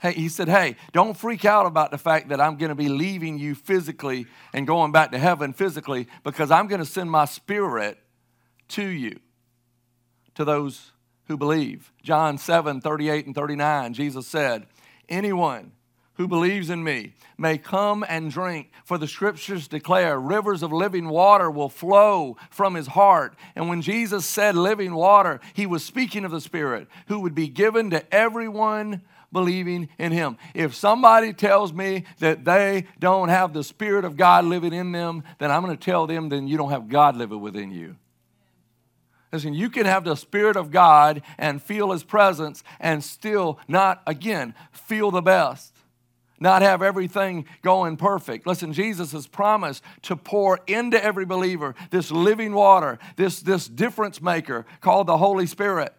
Hey, 0.00 0.14
he 0.14 0.30
said, 0.30 0.48
Hey, 0.48 0.76
don't 0.94 1.14
freak 1.14 1.44
out 1.44 1.66
about 1.66 1.90
the 1.90 1.98
fact 1.98 2.30
that 2.30 2.40
I'm 2.40 2.56
going 2.56 2.70
to 2.70 2.74
be 2.74 2.88
leaving 2.88 3.38
you 3.38 3.54
physically 3.54 4.26
and 4.54 4.66
going 4.66 4.92
back 4.92 5.10
to 5.10 5.18
heaven 5.18 5.52
physically 5.52 6.08
because 6.24 6.50
I'm 6.50 6.68
going 6.68 6.80
to 6.80 6.86
send 6.86 7.10
my 7.10 7.26
spirit 7.26 7.98
to 8.68 8.86
you 8.86 9.20
to 10.40 10.44
those 10.46 10.92
who 11.26 11.36
believe. 11.36 11.92
John 12.02 12.38
7 12.38 12.80
38 12.80 13.26
and 13.26 13.34
39, 13.34 13.92
Jesus 13.92 14.26
said, 14.26 14.66
Anyone 15.06 15.72
who 16.14 16.26
believes 16.26 16.70
in 16.70 16.82
me 16.82 17.12
may 17.36 17.58
come 17.58 18.02
and 18.08 18.30
drink, 18.30 18.70
for 18.82 18.96
the 18.96 19.06
scriptures 19.06 19.68
declare 19.68 20.18
rivers 20.18 20.62
of 20.62 20.72
living 20.72 21.10
water 21.10 21.50
will 21.50 21.68
flow 21.68 22.38
from 22.48 22.74
his 22.74 22.86
heart. 22.86 23.34
And 23.54 23.68
when 23.68 23.82
Jesus 23.82 24.24
said 24.24 24.56
living 24.56 24.94
water, 24.94 25.40
he 25.52 25.66
was 25.66 25.84
speaking 25.84 26.24
of 26.24 26.30
the 26.30 26.40
Spirit 26.40 26.88
who 27.08 27.20
would 27.20 27.34
be 27.34 27.48
given 27.48 27.90
to 27.90 28.14
everyone 28.14 29.02
believing 29.30 29.90
in 29.98 30.12
him. 30.12 30.38
If 30.54 30.74
somebody 30.74 31.34
tells 31.34 31.70
me 31.70 32.04
that 32.20 32.46
they 32.46 32.86
don't 32.98 33.28
have 33.28 33.52
the 33.52 33.62
Spirit 33.62 34.06
of 34.06 34.16
God 34.16 34.46
living 34.46 34.72
in 34.72 34.92
them, 34.92 35.22
then 35.38 35.50
I'm 35.50 35.62
going 35.62 35.76
to 35.76 35.84
tell 35.84 36.06
them, 36.06 36.30
then 36.30 36.48
you 36.48 36.56
don't 36.56 36.70
have 36.70 36.88
God 36.88 37.14
living 37.14 37.42
within 37.42 37.70
you. 37.70 37.96
Listen, 39.32 39.54
you 39.54 39.70
can 39.70 39.86
have 39.86 40.04
the 40.04 40.16
Spirit 40.16 40.56
of 40.56 40.70
God 40.70 41.22
and 41.38 41.62
feel 41.62 41.92
His 41.92 42.02
presence 42.02 42.64
and 42.80 43.02
still 43.02 43.58
not, 43.68 44.02
again, 44.06 44.54
feel 44.72 45.10
the 45.10 45.22
best, 45.22 45.72
not 46.40 46.62
have 46.62 46.82
everything 46.82 47.44
going 47.62 47.96
perfect. 47.96 48.46
Listen, 48.46 48.72
Jesus 48.72 49.12
has 49.12 49.26
promised 49.26 49.84
to 50.02 50.16
pour 50.16 50.58
into 50.66 51.02
every 51.02 51.24
believer 51.24 51.74
this 51.90 52.10
living 52.10 52.54
water, 52.54 52.98
this, 53.16 53.40
this 53.40 53.68
difference 53.68 54.20
maker 54.20 54.66
called 54.80 55.06
the 55.06 55.18
Holy 55.18 55.46
Spirit. 55.46 55.94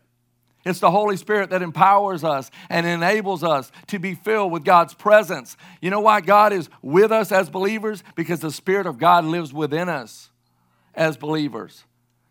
It's 0.65 0.79
the 0.79 0.91
Holy 0.91 1.17
Spirit 1.17 1.49
that 1.51 1.61
empowers 1.61 2.23
us 2.23 2.51
and 2.69 2.85
enables 2.85 3.43
us 3.43 3.71
to 3.87 3.97
be 3.97 4.13
filled 4.13 4.51
with 4.51 4.63
God's 4.63 4.93
presence. 4.93 5.57
You 5.81 5.89
know 5.89 6.01
why 6.01 6.21
God 6.21 6.53
is 6.53 6.69
with 6.81 7.11
us 7.11 7.31
as 7.31 7.49
believers? 7.49 8.03
Because 8.15 8.41
the 8.41 8.51
Spirit 8.51 8.85
of 8.85 8.99
God 8.99 9.25
lives 9.25 9.53
within 9.53 9.89
us 9.89 10.29
as 10.93 11.17
believers. 11.17 11.85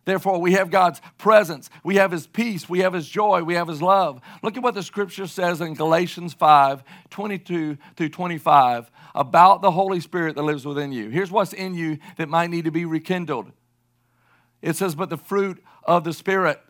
Therefore, 0.05 0.41
we 0.41 0.53
have 0.53 0.71
God's 0.71 1.01
presence, 1.19 1.69
we 1.85 1.97
have 1.97 2.11
His 2.11 2.27
peace, 2.27 2.69
we 2.69 2.81
have 2.81 2.95
His 2.95 3.09
joy, 3.09 3.43
we 3.43 3.55
have 3.55 3.69
His 3.69 3.83
love. 3.83 4.21
Look 4.43 4.57
at 4.57 4.63
what 4.63 4.75
the 4.75 4.83
scripture 4.83 5.27
says 5.27 5.61
in 5.61 5.75
Galatians 5.75 6.33
5 6.35 6.83
22 7.11 7.77
through 7.97 8.09
25 8.09 8.91
about 9.15 9.61
the 9.61 9.71
Holy 9.71 10.01
Spirit 10.01 10.37
that 10.37 10.43
lives 10.43 10.65
within 10.65 10.93
you. 10.93 11.11
Here's 11.11 11.31
what's 11.31 11.53
in 11.53 11.75
you 11.75 11.99
that 12.17 12.29
might 12.29 12.51
need 12.51 12.65
to 12.65 12.71
be 12.71 12.85
rekindled. 12.85 13.53
It 14.63 14.77
says, 14.77 14.95
But 14.95 15.11
the 15.11 15.17
fruit 15.19 15.63
of 15.85 16.05
the 16.05 16.13
Spirit, 16.13 16.61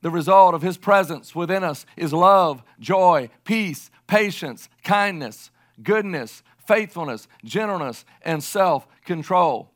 the 0.00 0.10
result 0.10 0.54
of 0.54 0.62
His 0.62 0.78
presence 0.78 1.34
within 1.34 1.62
us, 1.62 1.84
is 1.96 2.12
love, 2.12 2.62
joy, 2.80 3.28
peace, 3.44 3.90
patience, 4.06 4.68
kindness, 4.82 5.50
goodness, 5.82 6.42
faithfulness, 6.66 7.28
gentleness, 7.44 8.04
and 8.22 8.42
self 8.42 8.86
control. 9.04 9.73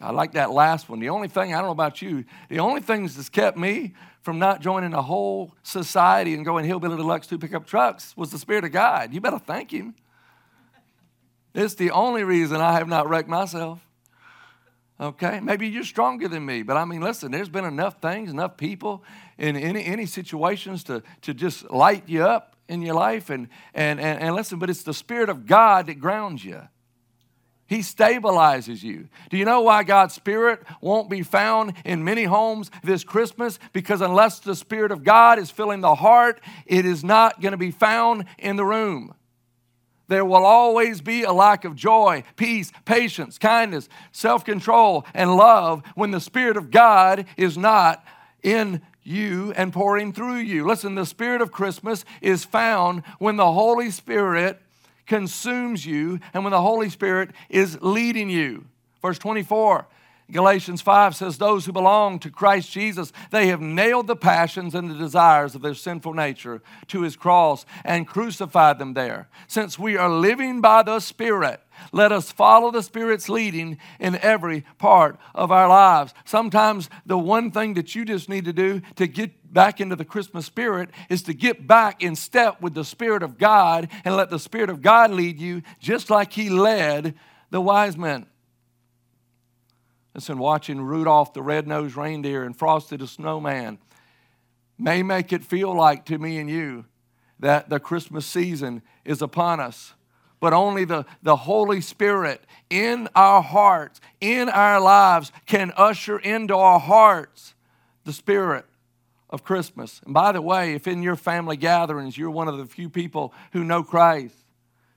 I 0.00 0.12
like 0.12 0.32
that 0.32 0.50
last 0.50 0.88
one. 0.88 1.00
The 1.00 1.08
only 1.08 1.28
thing, 1.28 1.52
I 1.52 1.58
don't 1.58 1.66
know 1.66 1.72
about 1.72 2.00
you, 2.00 2.24
the 2.48 2.60
only 2.60 2.80
things 2.80 3.16
that's 3.16 3.28
kept 3.28 3.58
me 3.58 3.94
from 4.20 4.38
not 4.38 4.60
joining 4.60 4.94
a 4.94 5.02
whole 5.02 5.54
society 5.62 6.34
and 6.34 6.44
going 6.44 6.64
hillbilly 6.64 6.96
deluxe 6.96 7.26
to 7.28 7.38
pick 7.38 7.54
up 7.54 7.66
trucks 7.66 8.16
was 8.16 8.30
the 8.30 8.38
Spirit 8.38 8.64
of 8.64 8.72
God. 8.72 9.12
You 9.12 9.20
better 9.20 9.38
thank 9.38 9.72
Him. 9.72 9.94
It's 11.54 11.74
the 11.74 11.90
only 11.90 12.22
reason 12.24 12.60
I 12.60 12.74
have 12.74 12.88
not 12.88 13.08
wrecked 13.08 13.28
myself. 13.28 13.80
Okay? 15.00 15.40
Maybe 15.40 15.68
you're 15.68 15.84
stronger 15.84 16.28
than 16.28 16.44
me, 16.44 16.62
but 16.62 16.76
I 16.76 16.84
mean, 16.84 17.00
listen, 17.00 17.30
there's 17.32 17.48
been 17.48 17.64
enough 17.64 18.00
things, 18.00 18.30
enough 18.30 18.56
people 18.56 19.02
in 19.38 19.56
any, 19.56 19.84
any 19.84 20.06
situations 20.06 20.84
to, 20.84 21.02
to 21.22 21.34
just 21.34 21.70
light 21.70 22.04
you 22.06 22.24
up 22.24 22.56
in 22.68 22.82
your 22.82 22.94
life. 22.94 23.30
And, 23.30 23.48
and, 23.74 24.00
and, 24.00 24.20
and 24.20 24.34
listen, 24.34 24.58
but 24.58 24.70
it's 24.70 24.82
the 24.82 24.94
Spirit 24.94 25.28
of 25.28 25.46
God 25.46 25.86
that 25.86 26.00
grounds 26.00 26.44
you. 26.44 26.60
He 27.68 27.80
stabilizes 27.80 28.82
you. 28.82 29.08
Do 29.28 29.36
you 29.36 29.44
know 29.44 29.60
why 29.60 29.82
God's 29.84 30.14
Spirit 30.14 30.62
won't 30.80 31.10
be 31.10 31.22
found 31.22 31.74
in 31.84 32.02
many 32.02 32.24
homes 32.24 32.70
this 32.82 33.04
Christmas? 33.04 33.58
Because 33.74 34.00
unless 34.00 34.40
the 34.40 34.56
Spirit 34.56 34.90
of 34.90 35.04
God 35.04 35.38
is 35.38 35.50
filling 35.50 35.82
the 35.82 35.94
heart, 35.94 36.40
it 36.64 36.86
is 36.86 37.04
not 37.04 37.42
going 37.42 37.52
to 37.52 37.58
be 37.58 37.70
found 37.70 38.24
in 38.38 38.56
the 38.56 38.64
room. 38.64 39.14
There 40.08 40.24
will 40.24 40.46
always 40.46 41.02
be 41.02 41.24
a 41.24 41.32
lack 41.32 41.66
of 41.66 41.76
joy, 41.76 42.24
peace, 42.36 42.72
patience, 42.86 43.36
kindness, 43.36 43.90
self 44.12 44.46
control, 44.46 45.04
and 45.12 45.36
love 45.36 45.82
when 45.94 46.10
the 46.10 46.20
Spirit 46.20 46.56
of 46.56 46.70
God 46.70 47.26
is 47.36 47.58
not 47.58 48.02
in 48.42 48.80
you 49.02 49.52
and 49.56 49.74
pouring 49.74 50.14
through 50.14 50.38
you. 50.38 50.66
Listen, 50.66 50.94
the 50.94 51.04
Spirit 51.04 51.42
of 51.42 51.52
Christmas 51.52 52.06
is 52.22 52.46
found 52.46 53.02
when 53.18 53.36
the 53.36 53.52
Holy 53.52 53.90
Spirit 53.90 54.58
consumes 55.08 55.84
you 55.84 56.20
and 56.32 56.44
when 56.44 56.52
the 56.52 56.62
Holy 56.62 56.88
Spirit 56.88 57.30
is 57.48 57.78
leading 57.80 58.30
you. 58.30 58.66
Verse 59.02 59.18
24. 59.18 59.88
Galatians 60.30 60.82
5 60.82 61.16
says, 61.16 61.38
Those 61.38 61.64
who 61.64 61.72
belong 61.72 62.18
to 62.18 62.30
Christ 62.30 62.70
Jesus, 62.70 63.12
they 63.30 63.46
have 63.46 63.62
nailed 63.62 64.06
the 64.06 64.16
passions 64.16 64.74
and 64.74 64.90
the 64.90 64.94
desires 64.94 65.54
of 65.54 65.62
their 65.62 65.74
sinful 65.74 66.12
nature 66.12 66.60
to 66.88 67.00
his 67.00 67.16
cross 67.16 67.64
and 67.82 68.06
crucified 68.06 68.78
them 68.78 68.92
there. 68.92 69.28
Since 69.46 69.78
we 69.78 69.96
are 69.96 70.10
living 70.10 70.60
by 70.60 70.82
the 70.82 71.00
Spirit, 71.00 71.62
let 71.92 72.12
us 72.12 72.32
follow 72.32 72.70
the 72.70 72.82
Spirit's 72.82 73.28
leading 73.28 73.78
in 73.98 74.16
every 74.16 74.64
part 74.78 75.18
of 75.34 75.50
our 75.50 75.68
lives. 75.68 76.14
Sometimes 76.24 76.88
the 77.06 77.18
one 77.18 77.50
thing 77.50 77.74
that 77.74 77.94
you 77.94 78.04
just 78.04 78.28
need 78.28 78.44
to 78.44 78.52
do 78.52 78.80
to 78.96 79.06
get 79.06 79.52
back 79.52 79.80
into 79.80 79.96
the 79.96 80.04
Christmas 80.04 80.46
spirit 80.46 80.90
is 81.08 81.22
to 81.22 81.34
get 81.34 81.66
back 81.66 82.02
in 82.02 82.14
step 82.14 82.60
with 82.60 82.74
the 82.74 82.84
Spirit 82.84 83.22
of 83.22 83.38
God 83.38 83.88
and 84.04 84.16
let 84.16 84.30
the 84.30 84.38
Spirit 84.38 84.70
of 84.70 84.82
God 84.82 85.10
lead 85.10 85.40
you 85.40 85.62
just 85.80 86.10
like 86.10 86.32
He 86.32 86.50
led 86.50 87.14
the 87.50 87.60
wise 87.60 87.96
men. 87.96 88.26
Listen, 90.14 90.38
watching 90.38 90.80
Rudolph 90.80 91.32
the 91.32 91.42
red-nosed 91.42 91.96
reindeer 91.96 92.42
and 92.42 92.56
Frosty 92.56 92.96
the 92.96 93.06
snowman 93.06 93.78
may 94.78 95.02
make 95.02 95.32
it 95.32 95.44
feel 95.44 95.74
like 95.74 96.04
to 96.06 96.18
me 96.18 96.38
and 96.38 96.48
you 96.48 96.84
that 97.40 97.68
the 97.68 97.80
Christmas 97.80 98.26
season 98.26 98.82
is 99.04 99.22
upon 99.22 99.60
us. 99.60 99.94
But 100.40 100.52
only 100.52 100.84
the, 100.84 101.04
the 101.22 101.36
Holy 101.36 101.80
Spirit 101.80 102.42
in 102.70 103.08
our 103.14 103.42
hearts, 103.42 104.00
in 104.20 104.48
our 104.48 104.80
lives, 104.80 105.32
can 105.46 105.72
usher 105.76 106.18
into 106.18 106.54
our 106.54 106.78
hearts 106.78 107.54
the 108.04 108.12
Spirit 108.12 108.64
of 109.30 109.44
Christmas. 109.44 110.00
And 110.04 110.14
by 110.14 110.32
the 110.32 110.42
way, 110.42 110.74
if 110.74 110.86
in 110.86 111.02
your 111.02 111.16
family 111.16 111.56
gatherings 111.56 112.16
you're 112.16 112.30
one 112.30 112.48
of 112.48 112.58
the 112.58 112.66
few 112.66 112.88
people 112.88 113.34
who 113.52 113.64
know 113.64 113.82
Christ, 113.82 114.34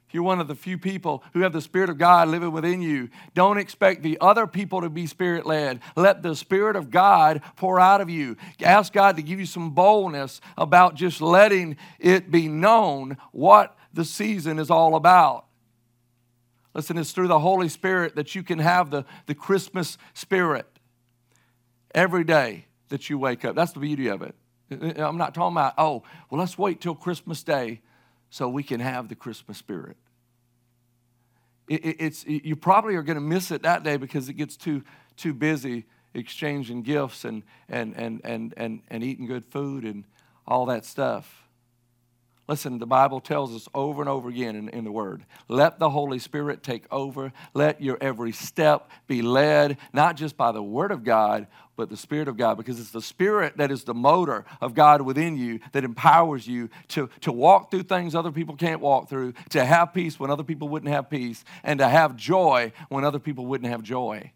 if 0.07 0.15
you're 0.15 0.23
one 0.23 0.41
of 0.41 0.49
the 0.49 0.55
few 0.55 0.77
people 0.77 1.23
who 1.33 1.39
have 1.39 1.53
the 1.53 1.61
Spirit 1.61 1.89
of 1.89 1.97
God 1.97 2.27
living 2.27 2.51
within 2.51 2.81
you, 2.81 3.07
don't 3.33 3.57
expect 3.57 4.03
the 4.03 4.17
other 4.19 4.45
people 4.45 4.81
to 4.81 4.89
be 4.89 5.07
Spirit 5.07 5.45
led. 5.45 5.79
Let 5.95 6.21
the 6.21 6.35
Spirit 6.35 6.75
of 6.75 6.91
God 6.91 7.41
pour 7.55 7.79
out 7.79 8.01
of 8.01 8.09
you. 8.09 8.35
Ask 8.61 8.91
God 8.91 9.15
to 9.15 9.21
give 9.21 9.39
you 9.39 9.45
some 9.45 9.69
boldness 9.69 10.41
about 10.57 10.95
just 10.95 11.21
letting 11.21 11.77
it 11.97 12.29
be 12.29 12.49
known 12.49 13.15
what 13.31 13.77
the 13.93 14.05
season 14.05 14.59
is 14.59 14.69
all 14.69 14.95
about. 14.95 15.45
Listen, 16.73 16.97
it's 16.97 17.11
through 17.11 17.27
the 17.27 17.39
Holy 17.39 17.67
Spirit 17.67 18.15
that 18.15 18.33
you 18.33 18.43
can 18.43 18.59
have 18.59 18.91
the, 18.91 19.05
the 19.25 19.35
Christmas 19.35 19.97
spirit 20.13 20.67
every 21.93 22.23
day 22.23 22.65
that 22.89 23.09
you 23.09 23.17
wake 23.17 23.43
up. 23.43 23.55
That's 23.55 23.73
the 23.73 23.79
beauty 23.79 24.07
of 24.07 24.21
it. 24.21 24.35
I'm 24.71 25.17
not 25.17 25.33
talking 25.33 25.57
about, 25.57 25.73
oh, 25.77 26.03
well, 26.29 26.39
let's 26.39 26.57
wait 26.57 26.79
till 26.79 26.95
Christmas 26.95 27.43
Day 27.43 27.81
so 28.29 28.47
we 28.47 28.63
can 28.63 28.79
have 28.79 29.09
the 29.09 29.15
Christmas 29.15 29.57
spirit. 29.57 29.97
It, 31.67 31.85
it, 31.85 31.95
it's, 31.99 32.25
you 32.25 32.55
probably 32.55 32.95
are 32.95 33.03
going 33.03 33.15
to 33.15 33.21
miss 33.21 33.51
it 33.51 33.63
that 33.63 33.83
day 33.83 33.97
because 33.97 34.29
it 34.29 34.33
gets 34.33 34.55
too, 34.55 34.83
too 35.17 35.33
busy 35.33 35.85
exchanging 36.13 36.83
gifts 36.83 37.25
and, 37.25 37.43
and, 37.67 37.95
and, 37.95 38.21
and, 38.23 38.53
and, 38.55 38.81
and 38.89 39.03
eating 39.03 39.25
good 39.25 39.45
food 39.45 39.83
and 39.83 40.05
all 40.47 40.65
that 40.67 40.85
stuff. 40.85 41.40
Listen, 42.51 42.79
the 42.79 42.85
Bible 42.85 43.21
tells 43.21 43.55
us 43.55 43.69
over 43.73 44.01
and 44.01 44.09
over 44.09 44.27
again 44.27 44.57
in, 44.57 44.67
in, 44.67 44.83
the 44.83 44.91
Word 44.91 45.23
let 45.47 45.79
the 45.79 45.89
Holy 45.89 46.19
Spirit 46.19 46.63
take 46.63 46.83
over. 46.91 47.31
Let 47.53 47.81
your 47.81 47.97
every 48.01 48.33
step 48.33 48.91
be 49.07 49.21
led, 49.21 49.77
not 49.93 50.17
just 50.17 50.35
by 50.35 50.51
the 50.51 50.61
Word 50.61 50.91
of 50.91 51.05
God, 51.05 51.47
but 51.77 51.89
the 51.89 51.95
Spirit 51.95 52.27
of 52.27 52.35
God, 52.35 52.57
because 52.57 52.77
it's 52.77 52.91
the 52.91 53.01
Spirit 53.01 53.55
that 53.55 53.71
is 53.71 53.85
the 53.85 53.93
motor 53.93 54.43
of 54.59 54.73
God 54.73 55.01
within 55.01 55.37
you 55.37 55.61
that 55.71 55.85
empowers 55.85 56.45
you 56.45 56.69
to, 56.89 57.09
to 57.21 57.31
walk 57.31 57.71
through 57.71 57.83
things 57.83 58.15
other 58.15 58.33
people 58.33 58.57
can't 58.57 58.81
walk 58.81 59.07
through, 59.07 59.31
to 59.51 59.63
have 59.63 59.93
peace 59.93 60.19
when 60.19 60.29
other 60.29 60.43
people 60.43 60.67
wouldn't 60.67 60.91
have 60.91 61.09
peace, 61.09 61.45
and 61.63 61.79
to 61.79 61.87
have 61.87 62.17
joy 62.17 62.73
when 62.89 63.05
other 63.05 63.19
people 63.19 63.45
wouldn't 63.45 63.71
have 63.71 63.81
joy. 63.81 64.29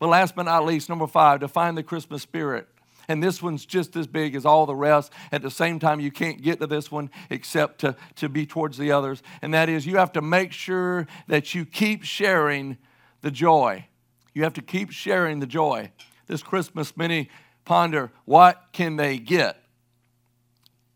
But 0.00 0.08
last 0.08 0.34
but 0.34 0.42
not 0.42 0.66
least, 0.66 0.88
number 0.88 1.06
five, 1.06 1.38
to 1.38 1.46
find 1.46 1.78
the 1.78 1.84
Christmas 1.84 2.20
spirit. 2.20 2.66
And 3.08 3.22
this 3.22 3.42
one's 3.42 3.66
just 3.66 3.96
as 3.96 4.06
big 4.06 4.34
as 4.34 4.44
all 4.44 4.66
the 4.66 4.74
rest. 4.74 5.12
At 5.32 5.42
the 5.42 5.50
same 5.50 5.78
time, 5.78 6.00
you 6.00 6.10
can't 6.10 6.42
get 6.42 6.60
to 6.60 6.66
this 6.66 6.90
one 6.90 7.10
except 7.30 7.80
to, 7.80 7.96
to 8.16 8.28
be 8.28 8.46
towards 8.46 8.78
the 8.78 8.92
others. 8.92 9.22
And 9.42 9.52
that 9.54 9.68
is, 9.68 9.86
you 9.86 9.96
have 9.96 10.12
to 10.12 10.22
make 10.22 10.52
sure 10.52 11.06
that 11.28 11.54
you 11.54 11.64
keep 11.64 12.04
sharing 12.04 12.78
the 13.20 13.30
joy. 13.30 13.86
You 14.34 14.42
have 14.42 14.54
to 14.54 14.62
keep 14.62 14.90
sharing 14.90 15.40
the 15.40 15.46
joy. 15.46 15.92
This 16.26 16.42
Christmas, 16.42 16.96
many 16.96 17.28
ponder, 17.64 18.10
what 18.24 18.68
can 18.72 18.96
they 18.96 19.18
get? 19.18 19.60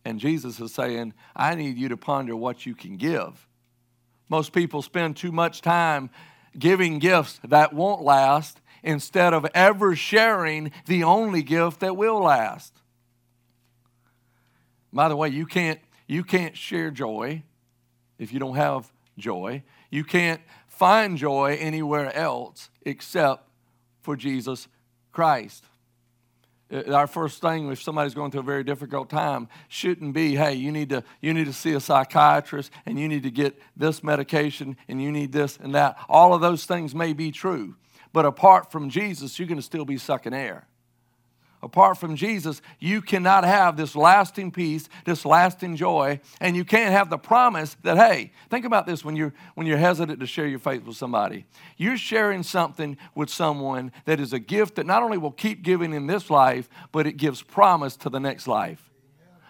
And 0.05 0.19
Jesus 0.19 0.59
is 0.61 0.73
saying, 0.73 1.13
I 1.37 1.55
need 1.55 1.77
you 1.77 1.91
to 1.91 1.97
ponder 1.97 2.35
what 2.35 2.65
you 2.65 2.75
can 2.75 2.97
give. 2.97 3.47
Most 4.29 4.53
people 4.53 4.83
spend 4.83 5.17
too 5.17 5.33
much 5.33 5.61
time 5.61 6.11
giving 6.59 6.99
gifts 6.99 7.41
that 7.45 7.73
won't 7.73 8.03
last 8.03 8.61
instead 8.83 9.35
of 9.35 9.47
ever 9.55 9.95
sharing 9.97 10.73
the 10.87 11.05
only 11.05 11.43
gift 11.43 11.81
that 11.81 11.97
will 11.97 12.21
last. 12.21 12.75
By 14.93 15.09
the 15.09 15.17
way, 15.17 15.29
you 15.29 15.47
can't, 15.47 15.81
you 16.07 16.25
can't 16.25 16.57
share 16.57 16.91
joy 16.91 17.43
if 18.19 18.33
you 18.33 18.39
don't 18.39 18.57
have 18.57 18.91
joy. 19.17 19.63
You 19.91 20.05
can't 20.05 20.41
find 20.67 21.19
joy 21.19 21.57
anywhere 21.61 22.15
else 22.15 22.71
except 22.83 23.49
for 24.01 24.17
Jesus 24.17 24.69
Christ. 25.13 25.65
Uh, 26.71 26.93
our 26.93 27.07
first 27.07 27.41
thing 27.41 27.71
if 27.71 27.83
somebody's 27.83 28.15
going 28.15 28.31
through 28.31 28.41
a 28.41 28.45
very 28.45 28.63
difficult 28.63 29.09
time 29.09 29.49
shouldn't 29.69 30.13
be 30.13 30.35
hey 30.35 30.53
you 30.53 30.71
need 30.71 30.91
to 30.91 31.03
you 31.23 31.33
need 31.33 31.47
to 31.47 31.53
see 31.53 31.73
a 31.73 31.81
psychiatrist 31.81 32.71
and 32.85 33.01
you 33.01 33.09
need 33.09 33.23
to 33.23 33.31
get 33.31 33.59
this 33.75 34.05
medication 34.05 34.77
and 34.87 35.03
you 35.03 35.11
need 35.11 35.33
this 35.33 35.57
and 35.63 35.75
that 35.75 35.97
all 36.11 36.35
of 36.35 36.43
those 36.43 36.67
things 36.67 36.95
may 36.95 37.15
be 37.15 37.31
true 37.31 37.75
but 38.19 38.27
apart 38.27 38.73
from 38.73 38.91
Jesus, 38.91 39.39
you're 39.39 39.47
going 39.47 39.61
to 39.61 39.63
still 39.63 39.85
be 39.85 39.97
sucking 39.97 40.35
air. 40.35 40.67
Apart 41.63 41.99
from 41.99 42.17
Jesus, 42.17 42.61
you 42.81 43.01
cannot 43.01 43.45
have 43.45 43.77
this 43.77 43.95
lasting 43.95 44.51
peace, 44.51 44.89
this 45.05 45.25
lasting 45.25 45.77
joy, 45.77 46.19
and 46.41 46.57
you 46.57 46.65
can't 46.65 46.91
have 46.91 47.11
the 47.11 47.17
promise 47.17 47.77
that, 47.85 47.97
hey, 47.97 48.33
think 48.51 48.65
about 48.65 48.87
this 48.87 49.05
when 49.05 49.15
you're, 49.15 49.33
when 49.55 49.69
you're 49.69 49.79
hesitant 49.79 50.19
to 50.19 50.27
share 50.27 50.49
your 50.49 50.59
faith 50.59 50.83
with 50.83 50.97
somebody. 50.97 51.47
You're 51.77 51.97
sharing 51.97 52.43
something 52.43 52.97
with 53.15 53.31
someone 53.31 53.93
that 54.05 54.19
is 54.19 54.33
a 54.33 54.41
gift 54.41 54.75
that 54.75 54.87
not 54.87 55.05
only 55.05 55.17
will 55.17 55.31
keep 55.31 55.63
giving 55.63 55.93
in 55.93 56.09
this 56.09 56.29
life, 56.29 56.69
but 56.91 57.07
it 57.07 57.19
gives 57.19 57.41
promise 57.41 57.95
to 57.99 58.11
the 58.11 58.19
next 58.19 58.49
life. 58.49 58.91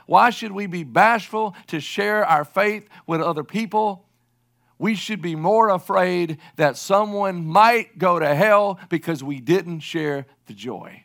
Why 0.04 0.28
should 0.28 0.52
we 0.52 0.66
be 0.66 0.85
bashful 0.85 1.57
to 1.68 1.81
share 1.81 2.22
our 2.26 2.44
faith 2.44 2.87
with 3.07 3.22
other 3.22 3.44
people? 3.44 4.04
We 4.79 4.95
should 4.95 5.21
be 5.21 5.35
more 5.35 5.69
afraid 5.71 6.38
that 6.57 6.77
someone 6.77 7.45
might 7.45 7.99
go 7.99 8.19
to 8.19 8.35
hell 8.35 8.79
because 8.88 9.23
we 9.23 9.41
didn't 9.41 9.81
share 9.81 10.27
the 10.47 10.55
joy. 10.55 11.05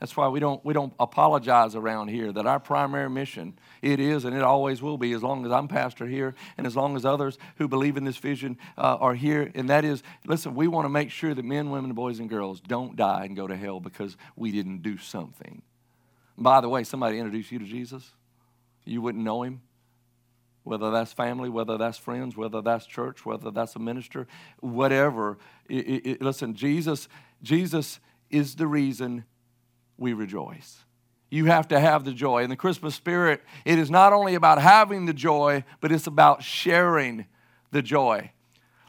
That's 0.00 0.16
why 0.16 0.28
we 0.28 0.40
don't, 0.40 0.64
we 0.64 0.72
don't 0.72 0.94
apologize 0.98 1.74
around 1.74 2.08
here 2.08 2.32
that 2.32 2.46
our 2.46 2.58
primary 2.58 3.10
mission, 3.10 3.58
it 3.82 4.00
is 4.00 4.24
and 4.24 4.34
it 4.34 4.42
always 4.42 4.80
will 4.80 4.96
be 4.96 5.12
as 5.12 5.22
long 5.22 5.44
as 5.44 5.52
I'm 5.52 5.68
pastor 5.68 6.06
here 6.06 6.34
and 6.56 6.66
as 6.66 6.74
long 6.74 6.96
as 6.96 7.04
others 7.04 7.36
who 7.56 7.68
believe 7.68 7.98
in 7.98 8.04
this 8.04 8.16
vision 8.16 8.56
uh, 8.78 8.96
are 8.98 9.14
here. 9.14 9.50
And 9.54 9.68
that 9.68 9.84
is, 9.84 10.02
listen, 10.24 10.54
we 10.54 10.68
want 10.68 10.86
to 10.86 10.88
make 10.88 11.10
sure 11.10 11.34
that 11.34 11.44
men, 11.44 11.68
women, 11.70 11.92
boys, 11.92 12.18
and 12.18 12.30
girls 12.30 12.60
don't 12.60 12.96
die 12.96 13.26
and 13.26 13.36
go 13.36 13.46
to 13.46 13.54
hell 13.54 13.78
because 13.78 14.16
we 14.36 14.50
didn't 14.50 14.80
do 14.82 14.96
something. 14.96 15.60
By 16.38 16.62
the 16.62 16.68
way, 16.70 16.82
somebody 16.84 17.18
introduced 17.18 17.52
you 17.52 17.58
to 17.58 17.66
Jesus. 17.66 18.10
You 18.86 19.02
wouldn't 19.02 19.22
know 19.22 19.42
him 19.42 19.60
whether 20.64 20.90
that's 20.90 21.12
family, 21.12 21.48
whether 21.48 21.78
that's 21.78 21.98
friends, 21.98 22.36
whether 22.36 22.60
that's 22.60 22.86
church, 22.86 23.24
whether 23.24 23.50
that's 23.50 23.76
a 23.76 23.78
minister, 23.78 24.26
whatever. 24.60 25.38
It, 25.68 25.86
it, 25.86 26.06
it, 26.06 26.22
listen, 26.22 26.54
Jesus, 26.54 27.08
Jesus 27.42 28.00
is 28.30 28.56
the 28.56 28.66
reason 28.66 29.24
we 29.96 30.12
rejoice. 30.12 30.84
You 31.30 31.46
have 31.46 31.68
to 31.68 31.78
have 31.78 32.04
the 32.04 32.12
joy. 32.12 32.42
In 32.42 32.50
the 32.50 32.56
Christmas 32.56 32.94
spirit, 32.94 33.42
it 33.64 33.78
is 33.78 33.90
not 33.90 34.12
only 34.12 34.34
about 34.34 34.60
having 34.60 35.06
the 35.06 35.12
joy, 35.12 35.64
but 35.80 35.92
it's 35.92 36.06
about 36.06 36.42
sharing 36.42 37.26
the 37.70 37.82
joy. 37.82 38.32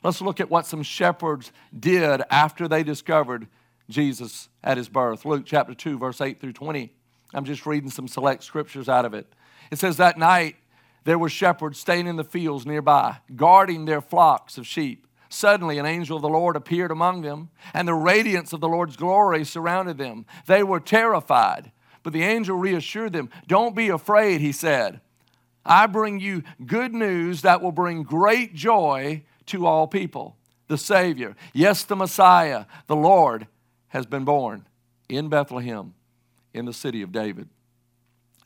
Let's 0.04 0.22
look 0.22 0.40
at 0.40 0.50
what 0.50 0.66
some 0.66 0.82
shepherds 0.82 1.52
did 1.78 2.24
after 2.32 2.68
they 2.68 2.82
discovered 2.84 3.48
Jesus 3.90 4.50
at 4.64 4.78
his 4.78 4.90
birth. 4.90 5.26
Luke 5.26 5.44
chapter 5.46 5.76
2, 5.76 6.00
verse 6.00 6.20
8 6.20 6.40
through 6.40 6.54
20. 6.54 6.92
I'm 7.34 7.46
just 7.46 7.66
reading 7.66 7.92
some 7.92 8.08
select 8.08 8.44
scriptures 8.44 8.90
out 8.90 9.06
of 9.06 9.14
it. 9.14 9.32
It 9.70 9.78
says, 9.78 9.98
That 9.98 10.18
night, 10.18 10.56
there 11.04 11.18
were 11.18 11.30
shepherds 11.30 11.80
staying 11.80 12.08
in 12.08 12.16
the 12.16 12.24
fields 12.24 12.66
nearby, 12.66 13.18
guarding 13.36 13.86
their 13.86 14.02
flocks 14.02 14.58
of 14.58 14.68
sheep. 14.68 15.08
Suddenly, 15.30 15.78
an 15.78 15.86
angel 15.86 16.18
of 16.18 16.22
the 16.22 16.30
Lord 16.30 16.56
appeared 16.56 16.92
among 16.92 17.22
them, 17.22 17.50
and 17.74 17.88
the 17.88 17.94
radiance 17.94 18.54
of 18.54 18.60
the 18.60 18.68
Lord's 18.68 18.98
glory 18.98 19.46
surrounded 19.46 19.98
them. 19.98 20.26
They 20.46 20.62
were 20.62 20.80
terrified, 20.80 21.72
but 22.04 22.14
the 22.14 22.24
angel 22.24 22.58
reassured 22.58 23.14
them. 23.14 23.30
Don't 23.48 23.76
be 23.76 23.90
afraid, 23.90 24.42
he 24.42 24.52
said. 24.52 25.00
I 25.66 25.88
bring 25.88 26.20
you 26.20 26.44
good 26.66 26.94
news 26.94 27.44
that 27.44 27.62
will 27.62 27.72
bring 27.72 28.04
great 28.04 28.54
joy 28.54 29.24
to 29.48 29.66
all 29.66 29.88
people. 29.88 30.36
The 30.68 30.78
Savior, 30.78 31.36
yes, 31.54 31.84
the 31.84 31.96
Messiah, 31.96 32.66
the 32.88 32.96
Lord, 32.96 33.48
has 33.90 34.06
been 34.06 34.26
born 34.26 34.68
in 35.10 35.30
Bethlehem 35.30 35.94
in 36.54 36.66
the 36.66 36.74
city 36.74 37.02
of 37.02 37.12
David. 37.12 37.50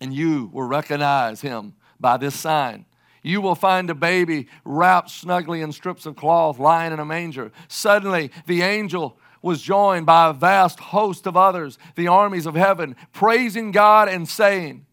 And 0.02 0.14
you 0.14 0.50
will 0.54 0.68
recognize 0.68 1.42
him 1.42 1.74
by 2.00 2.18
this 2.18 2.36
sign. 2.36 2.86
You 3.24 3.42
will 3.42 3.56
find 3.56 3.90
a 3.90 3.96
baby 3.96 4.48
wrapped 4.64 5.10
snugly 5.10 5.62
in 5.62 5.72
strips 5.72 6.06
of 6.06 6.16
cloth, 6.16 6.60
lying 6.60 6.94
in 6.94 7.00
a 7.00 7.06
manger. 7.06 7.52
Suddenly, 7.68 8.30
the 8.46 8.62
angel 8.62 9.18
was 9.42 9.62
joined 9.62 10.06
by 10.06 10.30
a 10.30 10.34
vast 10.34 10.80
host 10.80 11.26
of 11.26 11.36
others, 11.36 11.78
the 11.96 12.08
armies 12.08 12.46
of 12.46 12.56
heaven, 12.56 12.96
praising 13.14 13.72
God 13.72 14.08
and 14.10 14.28
saying, 14.28 14.86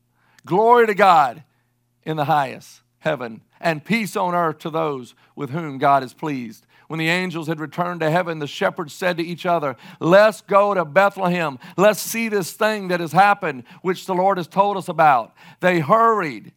Glory 0.46 0.86
to 0.86 0.94
God 0.94 1.42
in 2.04 2.16
the 2.16 2.24
highest 2.24 2.82
heaven, 2.98 3.42
and 3.60 3.84
peace 3.84 4.16
on 4.16 4.34
earth 4.34 4.58
to 4.58 4.70
those 4.70 5.14
with 5.36 5.50
whom 5.50 5.78
God 5.78 6.02
is 6.02 6.14
pleased. 6.14 6.66
When 6.88 6.98
the 6.98 7.08
angels 7.08 7.48
had 7.48 7.60
returned 7.60 8.00
to 8.00 8.10
heaven, 8.10 8.38
the 8.38 8.46
shepherds 8.46 8.92
said 8.92 9.16
to 9.16 9.22
each 9.22 9.46
other, 9.46 9.76
Let's 10.00 10.42
go 10.42 10.74
to 10.74 10.84
Bethlehem. 10.84 11.58
Let's 11.76 12.00
see 12.00 12.28
this 12.28 12.52
thing 12.52 12.88
that 12.88 13.00
has 13.00 13.12
happened, 13.12 13.64
which 13.80 14.04
the 14.06 14.14
Lord 14.14 14.36
has 14.36 14.48
told 14.48 14.76
us 14.76 14.88
about. 14.88 15.34
They 15.60 15.80
hurried 15.80 16.52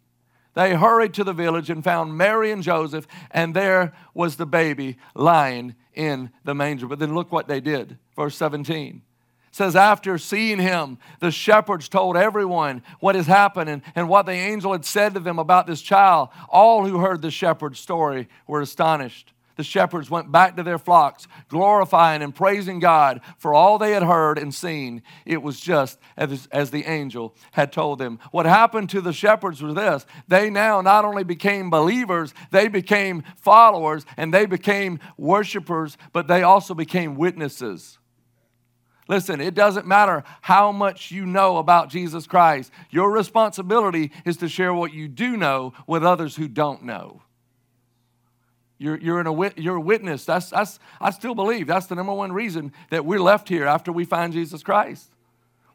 they 0.55 0.73
hurried 0.73 1.13
to 1.15 1.23
the 1.23 1.33
village 1.33 1.69
and 1.69 1.83
found 1.83 2.17
Mary 2.17 2.51
and 2.51 2.63
Joseph, 2.63 3.07
and 3.31 3.53
there 3.53 3.93
was 4.13 4.37
the 4.37 4.45
baby 4.45 4.97
lying 5.13 5.75
in 5.93 6.31
the 6.43 6.55
manger. 6.55 6.87
But 6.87 6.99
then 6.99 7.13
look 7.13 7.31
what 7.31 7.47
they 7.47 7.59
did. 7.59 7.97
Verse 8.15 8.35
17 8.35 9.01
says, 9.51 9.75
After 9.75 10.17
seeing 10.17 10.59
him, 10.59 10.97
the 11.19 11.31
shepherds 11.31 11.87
told 11.87 12.17
everyone 12.17 12.83
what 12.99 13.15
has 13.15 13.27
happened 13.27 13.69
and, 13.69 13.81
and 13.95 14.09
what 14.09 14.25
the 14.25 14.33
angel 14.33 14.71
had 14.71 14.85
said 14.85 15.13
to 15.13 15.19
them 15.19 15.39
about 15.39 15.67
this 15.67 15.81
child. 15.81 16.29
All 16.49 16.85
who 16.85 16.99
heard 16.99 17.21
the 17.21 17.31
shepherd's 17.31 17.79
story 17.79 18.27
were 18.47 18.61
astonished 18.61 19.33
the 19.55 19.63
shepherds 19.63 20.09
went 20.09 20.31
back 20.31 20.55
to 20.55 20.63
their 20.63 20.77
flocks, 20.77 21.27
glorifying 21.49 22.21
and 22.21 22.35
praising 22.35 22.79
God 22.79 23.21
for 23.37 23.53
all 23.53 23.77
they 23.77 23.91
had 23.91 24.03
heard 24.03 24.37
and 24.37 24.53
seen. 24.53 25.01
It 25.25 25.41
was 25.41 25.59
just 25.59 25.99
as, 26.17 26.47
as 26.51 26.71
the 26.71 26.85
angel 26.85 27.35
had 27.51 27.71
told 27.71 27.99
them. 27.99 28.19
What 28.31 28.45
happened 28.45 28.89
to 28.91 29.01
the 29.01 29.13
shepherds 29.13 29.61
was 29.61 29.75
this 29.75 30.05
they 30.27 30.49
now 30.49 30.81
not 30.81 31.05
only 31.05 31.23
became 31.23 31.69
believers, 31.69 32.33
they 32.51 32.67
became 32.67 33.23
followers 33.37 34.05
and 34.17 34.33
they 34.33 34.45
became 34.45 34.99
worshipers, 35.17 35.97
but 36.13 36.27
they 36.27 36.43
also 36.43 36.73
became 36.73 37.15
witnesses. 37.15 37.99
Listen, 39.07 39.39
it 39.39 39.53
doesn't 39.53 39.85
matter 39.85 40.23
how 40.41 40.71
much 40.71 41.11
you 41.11 41.25
know 41.25 41.57
about 41.57 41.89
Jesus 41.89 42.25
Christ. 42.25 42.71
Your 42.89 43.11
responsibility 43.11 44.11
is 44.25 44.37
to 44.37 44.49
share 44.49 44.73
what 44.73 44.93
you 44.93 45.07
do 45.07 45.37
know 45.37 45.73
with 45.85 46.03
others 46.03 46.35
who 46.35 46.47
don't 46.47 46.83
know. 46.83 47.21
You're, 48.77 48.97
you're, 48.97 49.21
in 49.21 49.27
a, 49.27 49.59
you're 49.59 49.77
a 49.77 49.81
witness. 49.81 50.25
That's, 50.25 50.49
that's, 50.49 50.79
I 50.99 51.11
still 51.11 51.33
believe 51.35 51.67
that's 51.67 51.85
the 51.85 51.95
number 51.95 52.13
one 52.13 52.31
reason 52.31 52.73
that 52.89 53.05
we're 53.05 53.21
left 53.21 53.47
here 53.47 53.65
after 53.65 53.91
we 53.91 54.03
find 54.03 54.33
Jesus 54.33 54.63
Christ. 54.63 55.09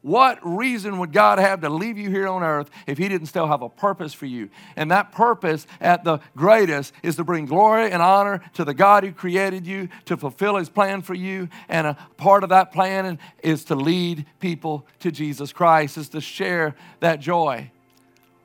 What 0.02 0.38
reason 0.42 0.98
would 0.98 1.12
God 1.12 1.38
have 1.38 1.60
to 1.60 1.68
leave 1.68 1.98
you 1.98 2.08
here 2.08 2.26
on 2.26 2.42
earth 2.42 2.70
if 2.86 2.96
He 2.96 3.08
didn't 3.08 3.26
still 3.26 3.46
have 3.46 3.60
a 3.60 3.68
purpose 3.68 4.14
for 4.14 4.24
you? 4.24 4.48
And 4.74 4.90
that 4.90 5.12
purpose, 5.12 5.66
at 5.78 6.04
the 6.04 6.20
greatest, 6.34 6.94
is 7.02 7.16
to 7.16 7.24
bring 7.24 7.44
glory 7.44 7.90
and 7.90 8.00
honor 8.00 8.40
to 8.54 8.64
the 8.64 8.72
God 8.72 9.04
who 9.04 9.12
created 9.12 9.66
you, 9.66 9.90
to 10.06 10.16
fulfill 10.16 10.56
His 10.56 10.70
plan 10.70 11.02
for 11.02 11.12
you. 11.12 11.50
And 11.68 11.86
a 11.86 11.98
part 12.16 12.44
of 12.44 12.48
that 12.48 12.72
plan 12.72 13.18
is 13.42 13.64
to 13.64 13.74
lead 13.74 14.24
people 14.40 14.86
to 15.00 15.10
Jesus 15.10 15.52
Christ, 15.52 15.98
is 15.98 16.08
to 16.10 16.20
share 16.22 16.74
that 17.00 17.20
joy. 17.20 17.70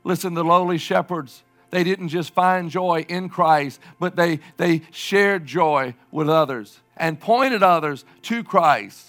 Listen, 0.03 0.33
the 0.33 0.43
lowly 0.43 0.77
shepherds, 0.77 1.41
they 1.71 1.83
didn't 1.83 2.09
just 2.09 2.33
find 2.33 2.69
joy 2.69 3.05
in 3.07 3.29
Christ, 3.29 3.79
but 3.99 4.15
they, 4.15 4.39
they 4.57 4.81
shared 4.91 5.45
joy 5.45 5.95
with 6.11 6.29
others 6.29 6.79
and 6.97 7.19
pointed 7.19 7.63
others 7.63 8.05
to 8.23 8.43
Christ. 8.43 9.07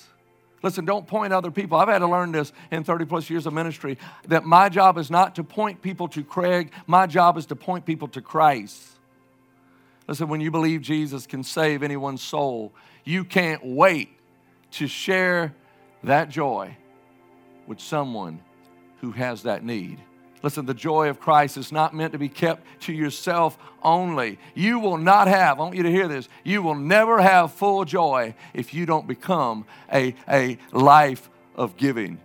Listen, 0.62 0.84
don't 0.84 1.06
point 1.06 1.32
other 1.32 1.50
people. 1.50 1.78
I've 1.78 1.88
had 1.88 1.98
to 1.98 2.08
learn 2.08 2.32
this 2.32 2.52
in 2.70 2.82
30 2.82 3.04
plus 3.04 3.30
years 3.30 3.46
of 3.46 3.52
ministry 3.52 3.98
that 4.26 4.44
my 4.44 4.68
job 4.68 4.98
is 4.98 5.10
not 5.10 5.36
to 5.36 5.44
point 5.44 5.82
people 5.82 6.08
to 6.08 6.24
Craig, 6.24 6.72
my 6.86 7.06
job 7.06 7.36
is 7.36 7.46
to 7.46 7.56
point 7.56 7.84
people 7.84 8.08
to 8.08 8.20
Christ. 8.20 8.82
Listen, 10.08 10.28
when 10.28 10.40
you 10.40 10.50
believe 10.50 10.82
Jesus 10.82 11.26
can 11.26 11.42
save 11.42 11.82
anyone's 11.82 12.22
soul, 12.22 12.72
you 13.04 13.24
can't 13.24 13.64
wait 13.64 14.08
to 14.72 14.86
share 14.86 15.54
that 16.04 16.28
joy 16.28 16.76
with 17.66 17.80
someone 17.80 18.40
who 19.00 19.12
has 19.12 19.42
that 19.42 19.64
need. 19.64 20.00
Listen, 20.42 20.66
the 20.66 20.74
joy 20.74 21.08
of 21.08 21.18
Christ 21.18 21.56
is 21.56 21.72
not 21.72 21.94
meant 21.94 22.12
to 22.12 22.18
be 22.18 22.28
kept 22.28 22.64
to 22.82 22.92
yourself 22.92 23.58
only. 23.82 24.38
You 24.54 24.78
will 24.78 24.98
not 24.98 25.28
have, 25.28 25.58
I 25.58 25.62
want 25.62 25.76
you 25.76 25.82
to 25.82 25.90
hear 25.90 26.08
this, 26.08 26.28
you 26.44 26.62
will 26.62 26.74
never 26.74 27.20
have 27.20 27.52
full 27.52 27.84
joy 27.84 28.34
if 28.54 28.74
you 28.74 28.86
don't 28.86 29.06
become 29.06 29.64
a, 29.92 30.14
a 30.28 30.58
life 30.72 31.30
of 31.54 31.76
giving 31.76 32.20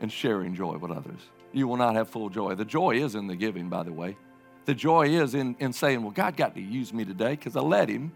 and 0.00 0.12
sharing 0.12 0.54
joy 0.54 0.76
with 0.76 0.90
others. 0.90 1.20
You 1.52 1.68
will 1.68 1.76
not 1.76 1.94
have 1.94 2.08
full 2.08 2.30
joy. 2.30 2.54
The 2.54 2.64
joy 2.64 2.96
is 2.96 3.14
in 3.14 3.26
the 3.26 3.36
giving, 3.36 3.68
by 3.68 3.82
the 3.82 3.92
way. 3.92 4.16
The 4.64 4.74
joy 4.74 5.08
is 5.08 5.34
in, 5.34 5.56
in 5.58 5.72
saying, 5.72 6.02
Well, 6.02 6.10
God 6.10 6.36
got 6.36 6.54
to 6.54 6.60
use 6.60 6.92
me 6.92 7.04
today 7.04 7.30
because 7.30 7.56
I 7.56 7.60
let 7.60 7.88
Him. 7.88 8.12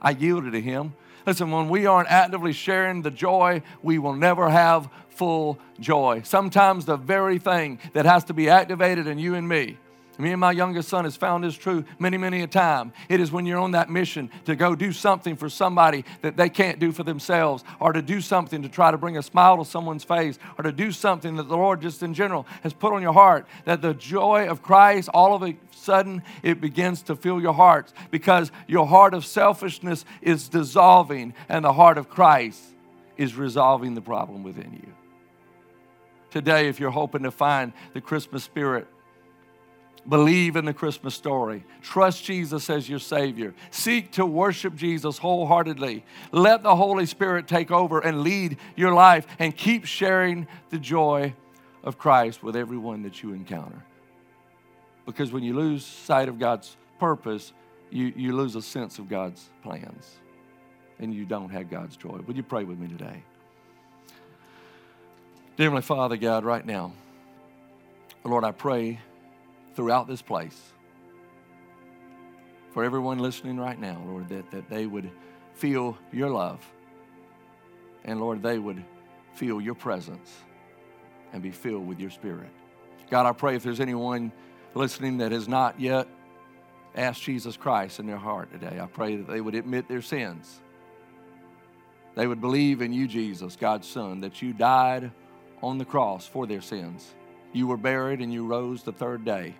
I 0.00 0.10
yielded 0.10 0.52
to 0.52 0.60
Him. 0.60 0.94
Listen, 1.26 1.50
when 1.50 1.68
we 1.68 1.86
aren't 1.86 2.10
actively 2.10 2.52
sharing 2.52 3.02
the 3.02 3.10
joy, 3.10 3.62
we 3.82 3.98
will 3.98 4.14
never 4.14 4.50
have 4.50 4.88
full 5.08 5.58
joy. 5.78 6.22
Sometimes 6.24 6.84
the 6.84 6.96
very 6.96 7.38
thing 7.38 7.78
that 7.92 8.06
has 8.06 8.24
to 8.24 8.34
be 8.34 8.48
activated 8.48 9.06
in 9.06 9.18
you 9.18 9.34
and 9.34 9.48
me 9.48 9.78
me 10.20 10.32
and 10.32 10.40
my 10.40 10.52
youngest 10.52 10.90
son 10.90 11.04
has 11.04 11.16
found 11.16 11.42
this 11.44 11.54
true 11.54 11.84
many, 11.98 12.18
many 12.18 12.42
a 12.42 12.46
time. 12.46 12.92
It 13.08 13.20
is 13.20 13.32
when 13.32 13.46
you're 13.46 13.58
on 13.58 13.70
that 13.70 13.88
mission 13.88 14.30
to 14.44 14.54
go 14.54 14.74
do 14.74 14.92
something 14.92 15.36
for 15.36 15.48
somebody 15.48 16.04
that 16.20 16.36
they 16.36 16.50
can't 16.50 16.78
do 16.78 16.92
for 16.92 17.02
themselves, 17.02 17.64
or 17.80 17.92
to 17.94 18.02
do 18.02 18.20
something 18.20 18.62
to 18.62 18.68
try 18.68 18.90
to 18.90 18.98
bring 18.98 19.16
a 19.16 19.22
smile 19.22 19.56
to 19.56 19.64
someone's 19.64 20.04
face, 20.04 20.38
or 20.58 20.64
to 20.64 20.72
do 20.72 20.92
something 20.92 21.36
that 21.36 21.48
the 21.48 21.56
Lord 21.56 21.80
just 21.80 22.02
in 22.02 22.12
general 22.12 22.46
has 22.62 22.74
put 22.74 22.92
on 22.92 23.00
your 23.00 23.14
heart, 23.14 23.46
that 23.64 23.80
the 23.80 23.94
joy 23.94 24.46
of 24.48 24.62
Christ, 24.62 25.08
all 25.14 25.34
of 25.34 25.42
a 25.42 25.56
sudden, 25.70 26.22
it 26.42 26.60
begins 26.60 27.02
to 27.02 27.16
fill 27.16 27.40
your 27.40 27.54
hearts 27.54 27.94
because 28.10 28.52
your 28.66 28.86
heart 28.86 29.14
of 29.14 29.24
selfishness 29.24 30.04
is 30.20 30.48
dissolving 30.48 31.32
and 31.48 31.64
the 31.64 31.72
heart 31.72 31.96
of 31.96 32.08
Christ 32.08 32.62
is 33.16 33.34
resolving 33.34 33.94
the 33.94 34.00
problem 34.00 34.42
within 34.42 34.72
you. 34.72 34.92
Today, 36.30 36.68
if 36.68 36.80
you're 36.80 36.90
hoping 36.90 37.24
to 37.24 37.30
find 37.30 37.72
the 37.92 38.00
Christmas 38.00 38.42
spirit, 38.42 38.86
Believe 40.08 40.56
in 40.56 40.64
the 40.64 40.74
Christmas 40.74 41.14
story. 41.14 41.64
Trust 41.80 42.24
Jesus 42.24 42.68
as 42.68 42.88
your 42.88 42.98
Savior. 42.98 43.54
Seek 43.70 44.10
to 44.12 44.26
worship 44.26 44.74
Jesus 44.74 45.18
wholeheartedly. 45.18 46.04
Let 46.32 46.64
the 46.64 46.74
Holy 46.74 47.06
Spirit 47.06 47.46
take 47.46 47.70
over 47.70 48.00
and 48.00 48.22
lead 48.22 48.56
your 48.74 48.92
life 48.92 49.26
and 49.38 49.56
keep 49.56 49.84
sharing 49.84 50.48
the 50.70 50.78
joy 50.78 51.34
of 51.84 51.98
Christ 51.98 52.42
with 52.42 52.56
everyone 52.56 53.02
that 53.04 53.22
you 53.22 53.32
encounter. 53.32 53.84
Because 55.06 55.32
when 55.32 55.44
you 55.44 55.54
lose 55.54 55.84
sight 55.84 56.28
of 56.28 56.38
God's 56.38 56.76
purpose, 56.98 57.52
you, 57.90 58.12
you 58.16 58.34
lose 58.34 58.56
a 58.56 58.62
sense 58.62 58.98
of 58.98 59.08
God's 59.08 59.50
plans 59.62 60.16
and 60.98 61.14
you 61.14 61.24
don't 61.24 61.50
have 61.50 61.70
God's 61.70 61.96
joy. 61.96 62.18
Would 62.26 62.36
you 62.36 62.42
pray 62.42 62.64
with 62.64 62.78
me 62.78 62.88
today? 62.88 63.22
Dear 65.56 65.66
Heavenly 65.66 65.82
Father, 65.82 66.16
God, 66.16 66.44
right 66.44 66.64
now, 66.64 66.92
Lord, 68.24 68.42
I 68.42 68.52
pray 68.52 69.00
throughout 69.74 70.06
this 70.06 70.22
place. 70.22 70.60
For 72.72 72.84
everyone 72.84 73.18
listening 73.18 73.58
right 73.58 73.78
now, 73.78 74.02
Lord, 74.06 74.28
that, 74.30 74.50
that 74.50 74.68
they 74.68 74.86
would 74.86 75.10
feel 75.54 75.98
your 76.10 76.30
love. 76.30 76.66
And 78.04 78.20
Lord, 78.20 78.42
they 78.42 78.58
would 78.58 78.82
feel 79.34 79.60
your 79.60 79.74
presence 79.74 80.30
and 81.32 81.42
be 81.42 81.50
filled 81.50 81.86
with 81.86 82.00
your 82.00 82.10
spirit. 82.10 82.50
God, 83.10 83.26
I 83.26 83.32
pray 83.32 83.56
if 83.56 83.62
there's 83.62 83.80
anyone 83.80 84.32
listening 84.74 85.18
that 85.18 85.32
has 85.32 85.48
not 85.48 85.78
yet 85.78 86.08
asked 86.94 87.22
Jesus 87.22 87.56
Christ 87.56 88.00
in 88.00 88.06
their 88.06 88.16
heart 88.16 88.50
today, 88.50 88.80
I 88.80 88.86
pray 88.86 89.16
that 89.16 89.28
they 89.28 89.40
would 89.40 89.54
admit 89.54 89.88
their 89.88 90.02
sins. 90.02 90.60
They 92.14 92.26
would 92.26 92.40
believe 92.40 92.82
in 92.82 92.92
you, 92.92 93.06
Jesus, 93.06 93.56
God's 93.56 93.88
Son, 93.88 94.20
that 94.20 94.42
you 94.42 94.52
died 94.52 95.10
on 95.62 95.78
the 95.78 95.84
cross 95.84 96.26
for 96.26 96.46
their 96.46 96.60
sins. 96.60 97.14
You 97.52 97.66
were 97.66 97.76
buried 97.76 98.20
and 98.20 98.32
you 98.32 98.46
rose 98.46 98.82
the 98.82 98.92
third 98.92 99.24
day. 99.24 99.54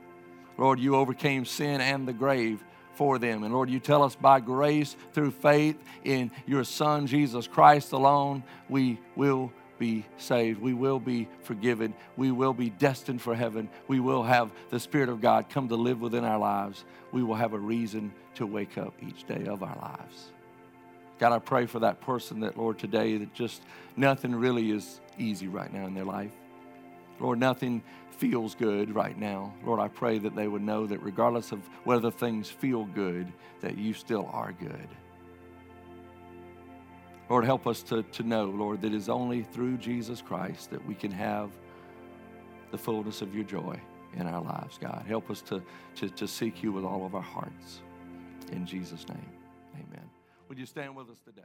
Lord, 0.58 0.78
you 0.78 0.96
overcame 0.96 1.44
sin 1.44 1.80
and 1.80 2.06
the 2.06 2.12
grave 2.12 2.62
for 2.94 3.18
them. 3.18 3.42
And 3.42 3.54
Lord, 3.54 3.70
you 3.70 3.80
tell 3.80 4.02
us 4.02 4.14
by 4.14 4.40
grace 4.40 4.96
through 5.12 5.30
faith 5.32 5.76
in 6.04 6.30
your 6.46 6.64
Son, 6.64 7.06
Jesus 7.06 7.46
Christ 7.46 7.92
alone, 7.92 8.44
we 8.68 8.98
will 9.16 9.52
be 9.78 10.04
saved. 10.16 10.60
We 10.60 10.74
will 10.74 11.00
be 11.00 11.28
forgiven. 11.42 11.94
We 12.16 12.30
will 12.30 12.54
be 12.54 12.70
destined 12.70 13.20
for 13.20 13.34
heaven. 13.34 13.68
We 13.88 13.98
will 13.98 14.22
have 14.22 14.52
the 14.70 14.78
Spirit 14.78 15.08
of 15.08 15.20
God 15.20 15.48
come 15.48 15.68
to 15.68 15.76
live 15.76 16.00
within 16.00 16.24
our 16.24 16.38
lives. 16.38 16.84
We 17.10 17.22
will 17.22 17.34
have 17.34 17.52
a 17.52 17.58
reason 17.58 18.12
to 18.36 18.46
wake 18.46 18.78
up 18.78 18.94
each 19.02 19.24
day 19.24 19.46
of 19.46 19.62
our 19.62 19.76
lives. 19.76 20.30
God, 21.18 21.32
I 21.32 21.38
pray 21.38 21.66
for 21.66 21.80
that 21.80 22.00
person 22.00 22.40
that, 22.40 22.56
Lord, 22.56 22.78
today 22.78 23.16
that 23.16 23.34
just 23.34 23.62
nothing 23.96 24.34
really 24.34 24.70
is 24.70 25.00
easy 25.18 25.48
right 25.48 25.72
now 25.72 25.86
in 25.86 25.94
their 25.94 26.04
life. 26.04 26.32
Lord, 27.20 27.38
nothing 27.38 27.82
feels 28.10 28.54
good 28.54 28.94
right 28.94 29.18
now. 29.18 29.52
Lord, 29.64 29.80
I 29.80 29.88
pray 29.88 30.18
that 30.18 30.36
they 30.36 30.48
would 30.48 30.62
know 30.62 30.86
that 30.86 31.02
regardless 31.02 31.52
of 31.52 31.60
whether 31.84 32.10
things 32.10 32.48
feel 32.48 32.84
good, 32.84 33.32
that 33.60 33.76
you 33.76 33.94
still 33.94 34.28
are 34.32 34.52
good. 34.52 34.88
Lord, 37.28 37.44
help 37.44 37.66
us 37.66 37.82
to, 37.84 38.02
to 38.02 38.22
know, 38.22 38.44
Lord, 38.44 38.82
that 38.82 38.88
it 38.88 38.94
is 38.94 39.08
only 39.08 39.42
through 39.42 39.78
Jesus 39.78 40.20
Christ 40.20 40.70
that 40.70 40.86
we 40.86 40.94
can 40.94 41.10
have 41.10 41.50
the 42.70 42.78
fullness 42.78 43.22
of 43.22 43.34
your 43.34 43.44
joy 43.44 43.80
in 44.14 44.26
our 44.26 44.42
lives, 44.42 44.78
God. 44.78 45.04
Help 45.06 45.30
us 45.30 45.40
to, 45.42 45.62
to, 45.96 46.08
to 46.10 46.28
seek 46.28 46.62
you 46.62 46.72
with 46.72 46.84
all 46.84 47.06
of 47.06 47.14
our 47.14 47.22
hearts. 47.22 47.80
In 48.50 48.66
Jesus' 48.66 49.08
name, 49.08 49.30
amen. 49.74 50.04
Would 50.48 50.58
you 50.58 50.66
stand 50.66 50.94
with 50.94 51.08
us 51.08 51.18
today? 51.24 51.42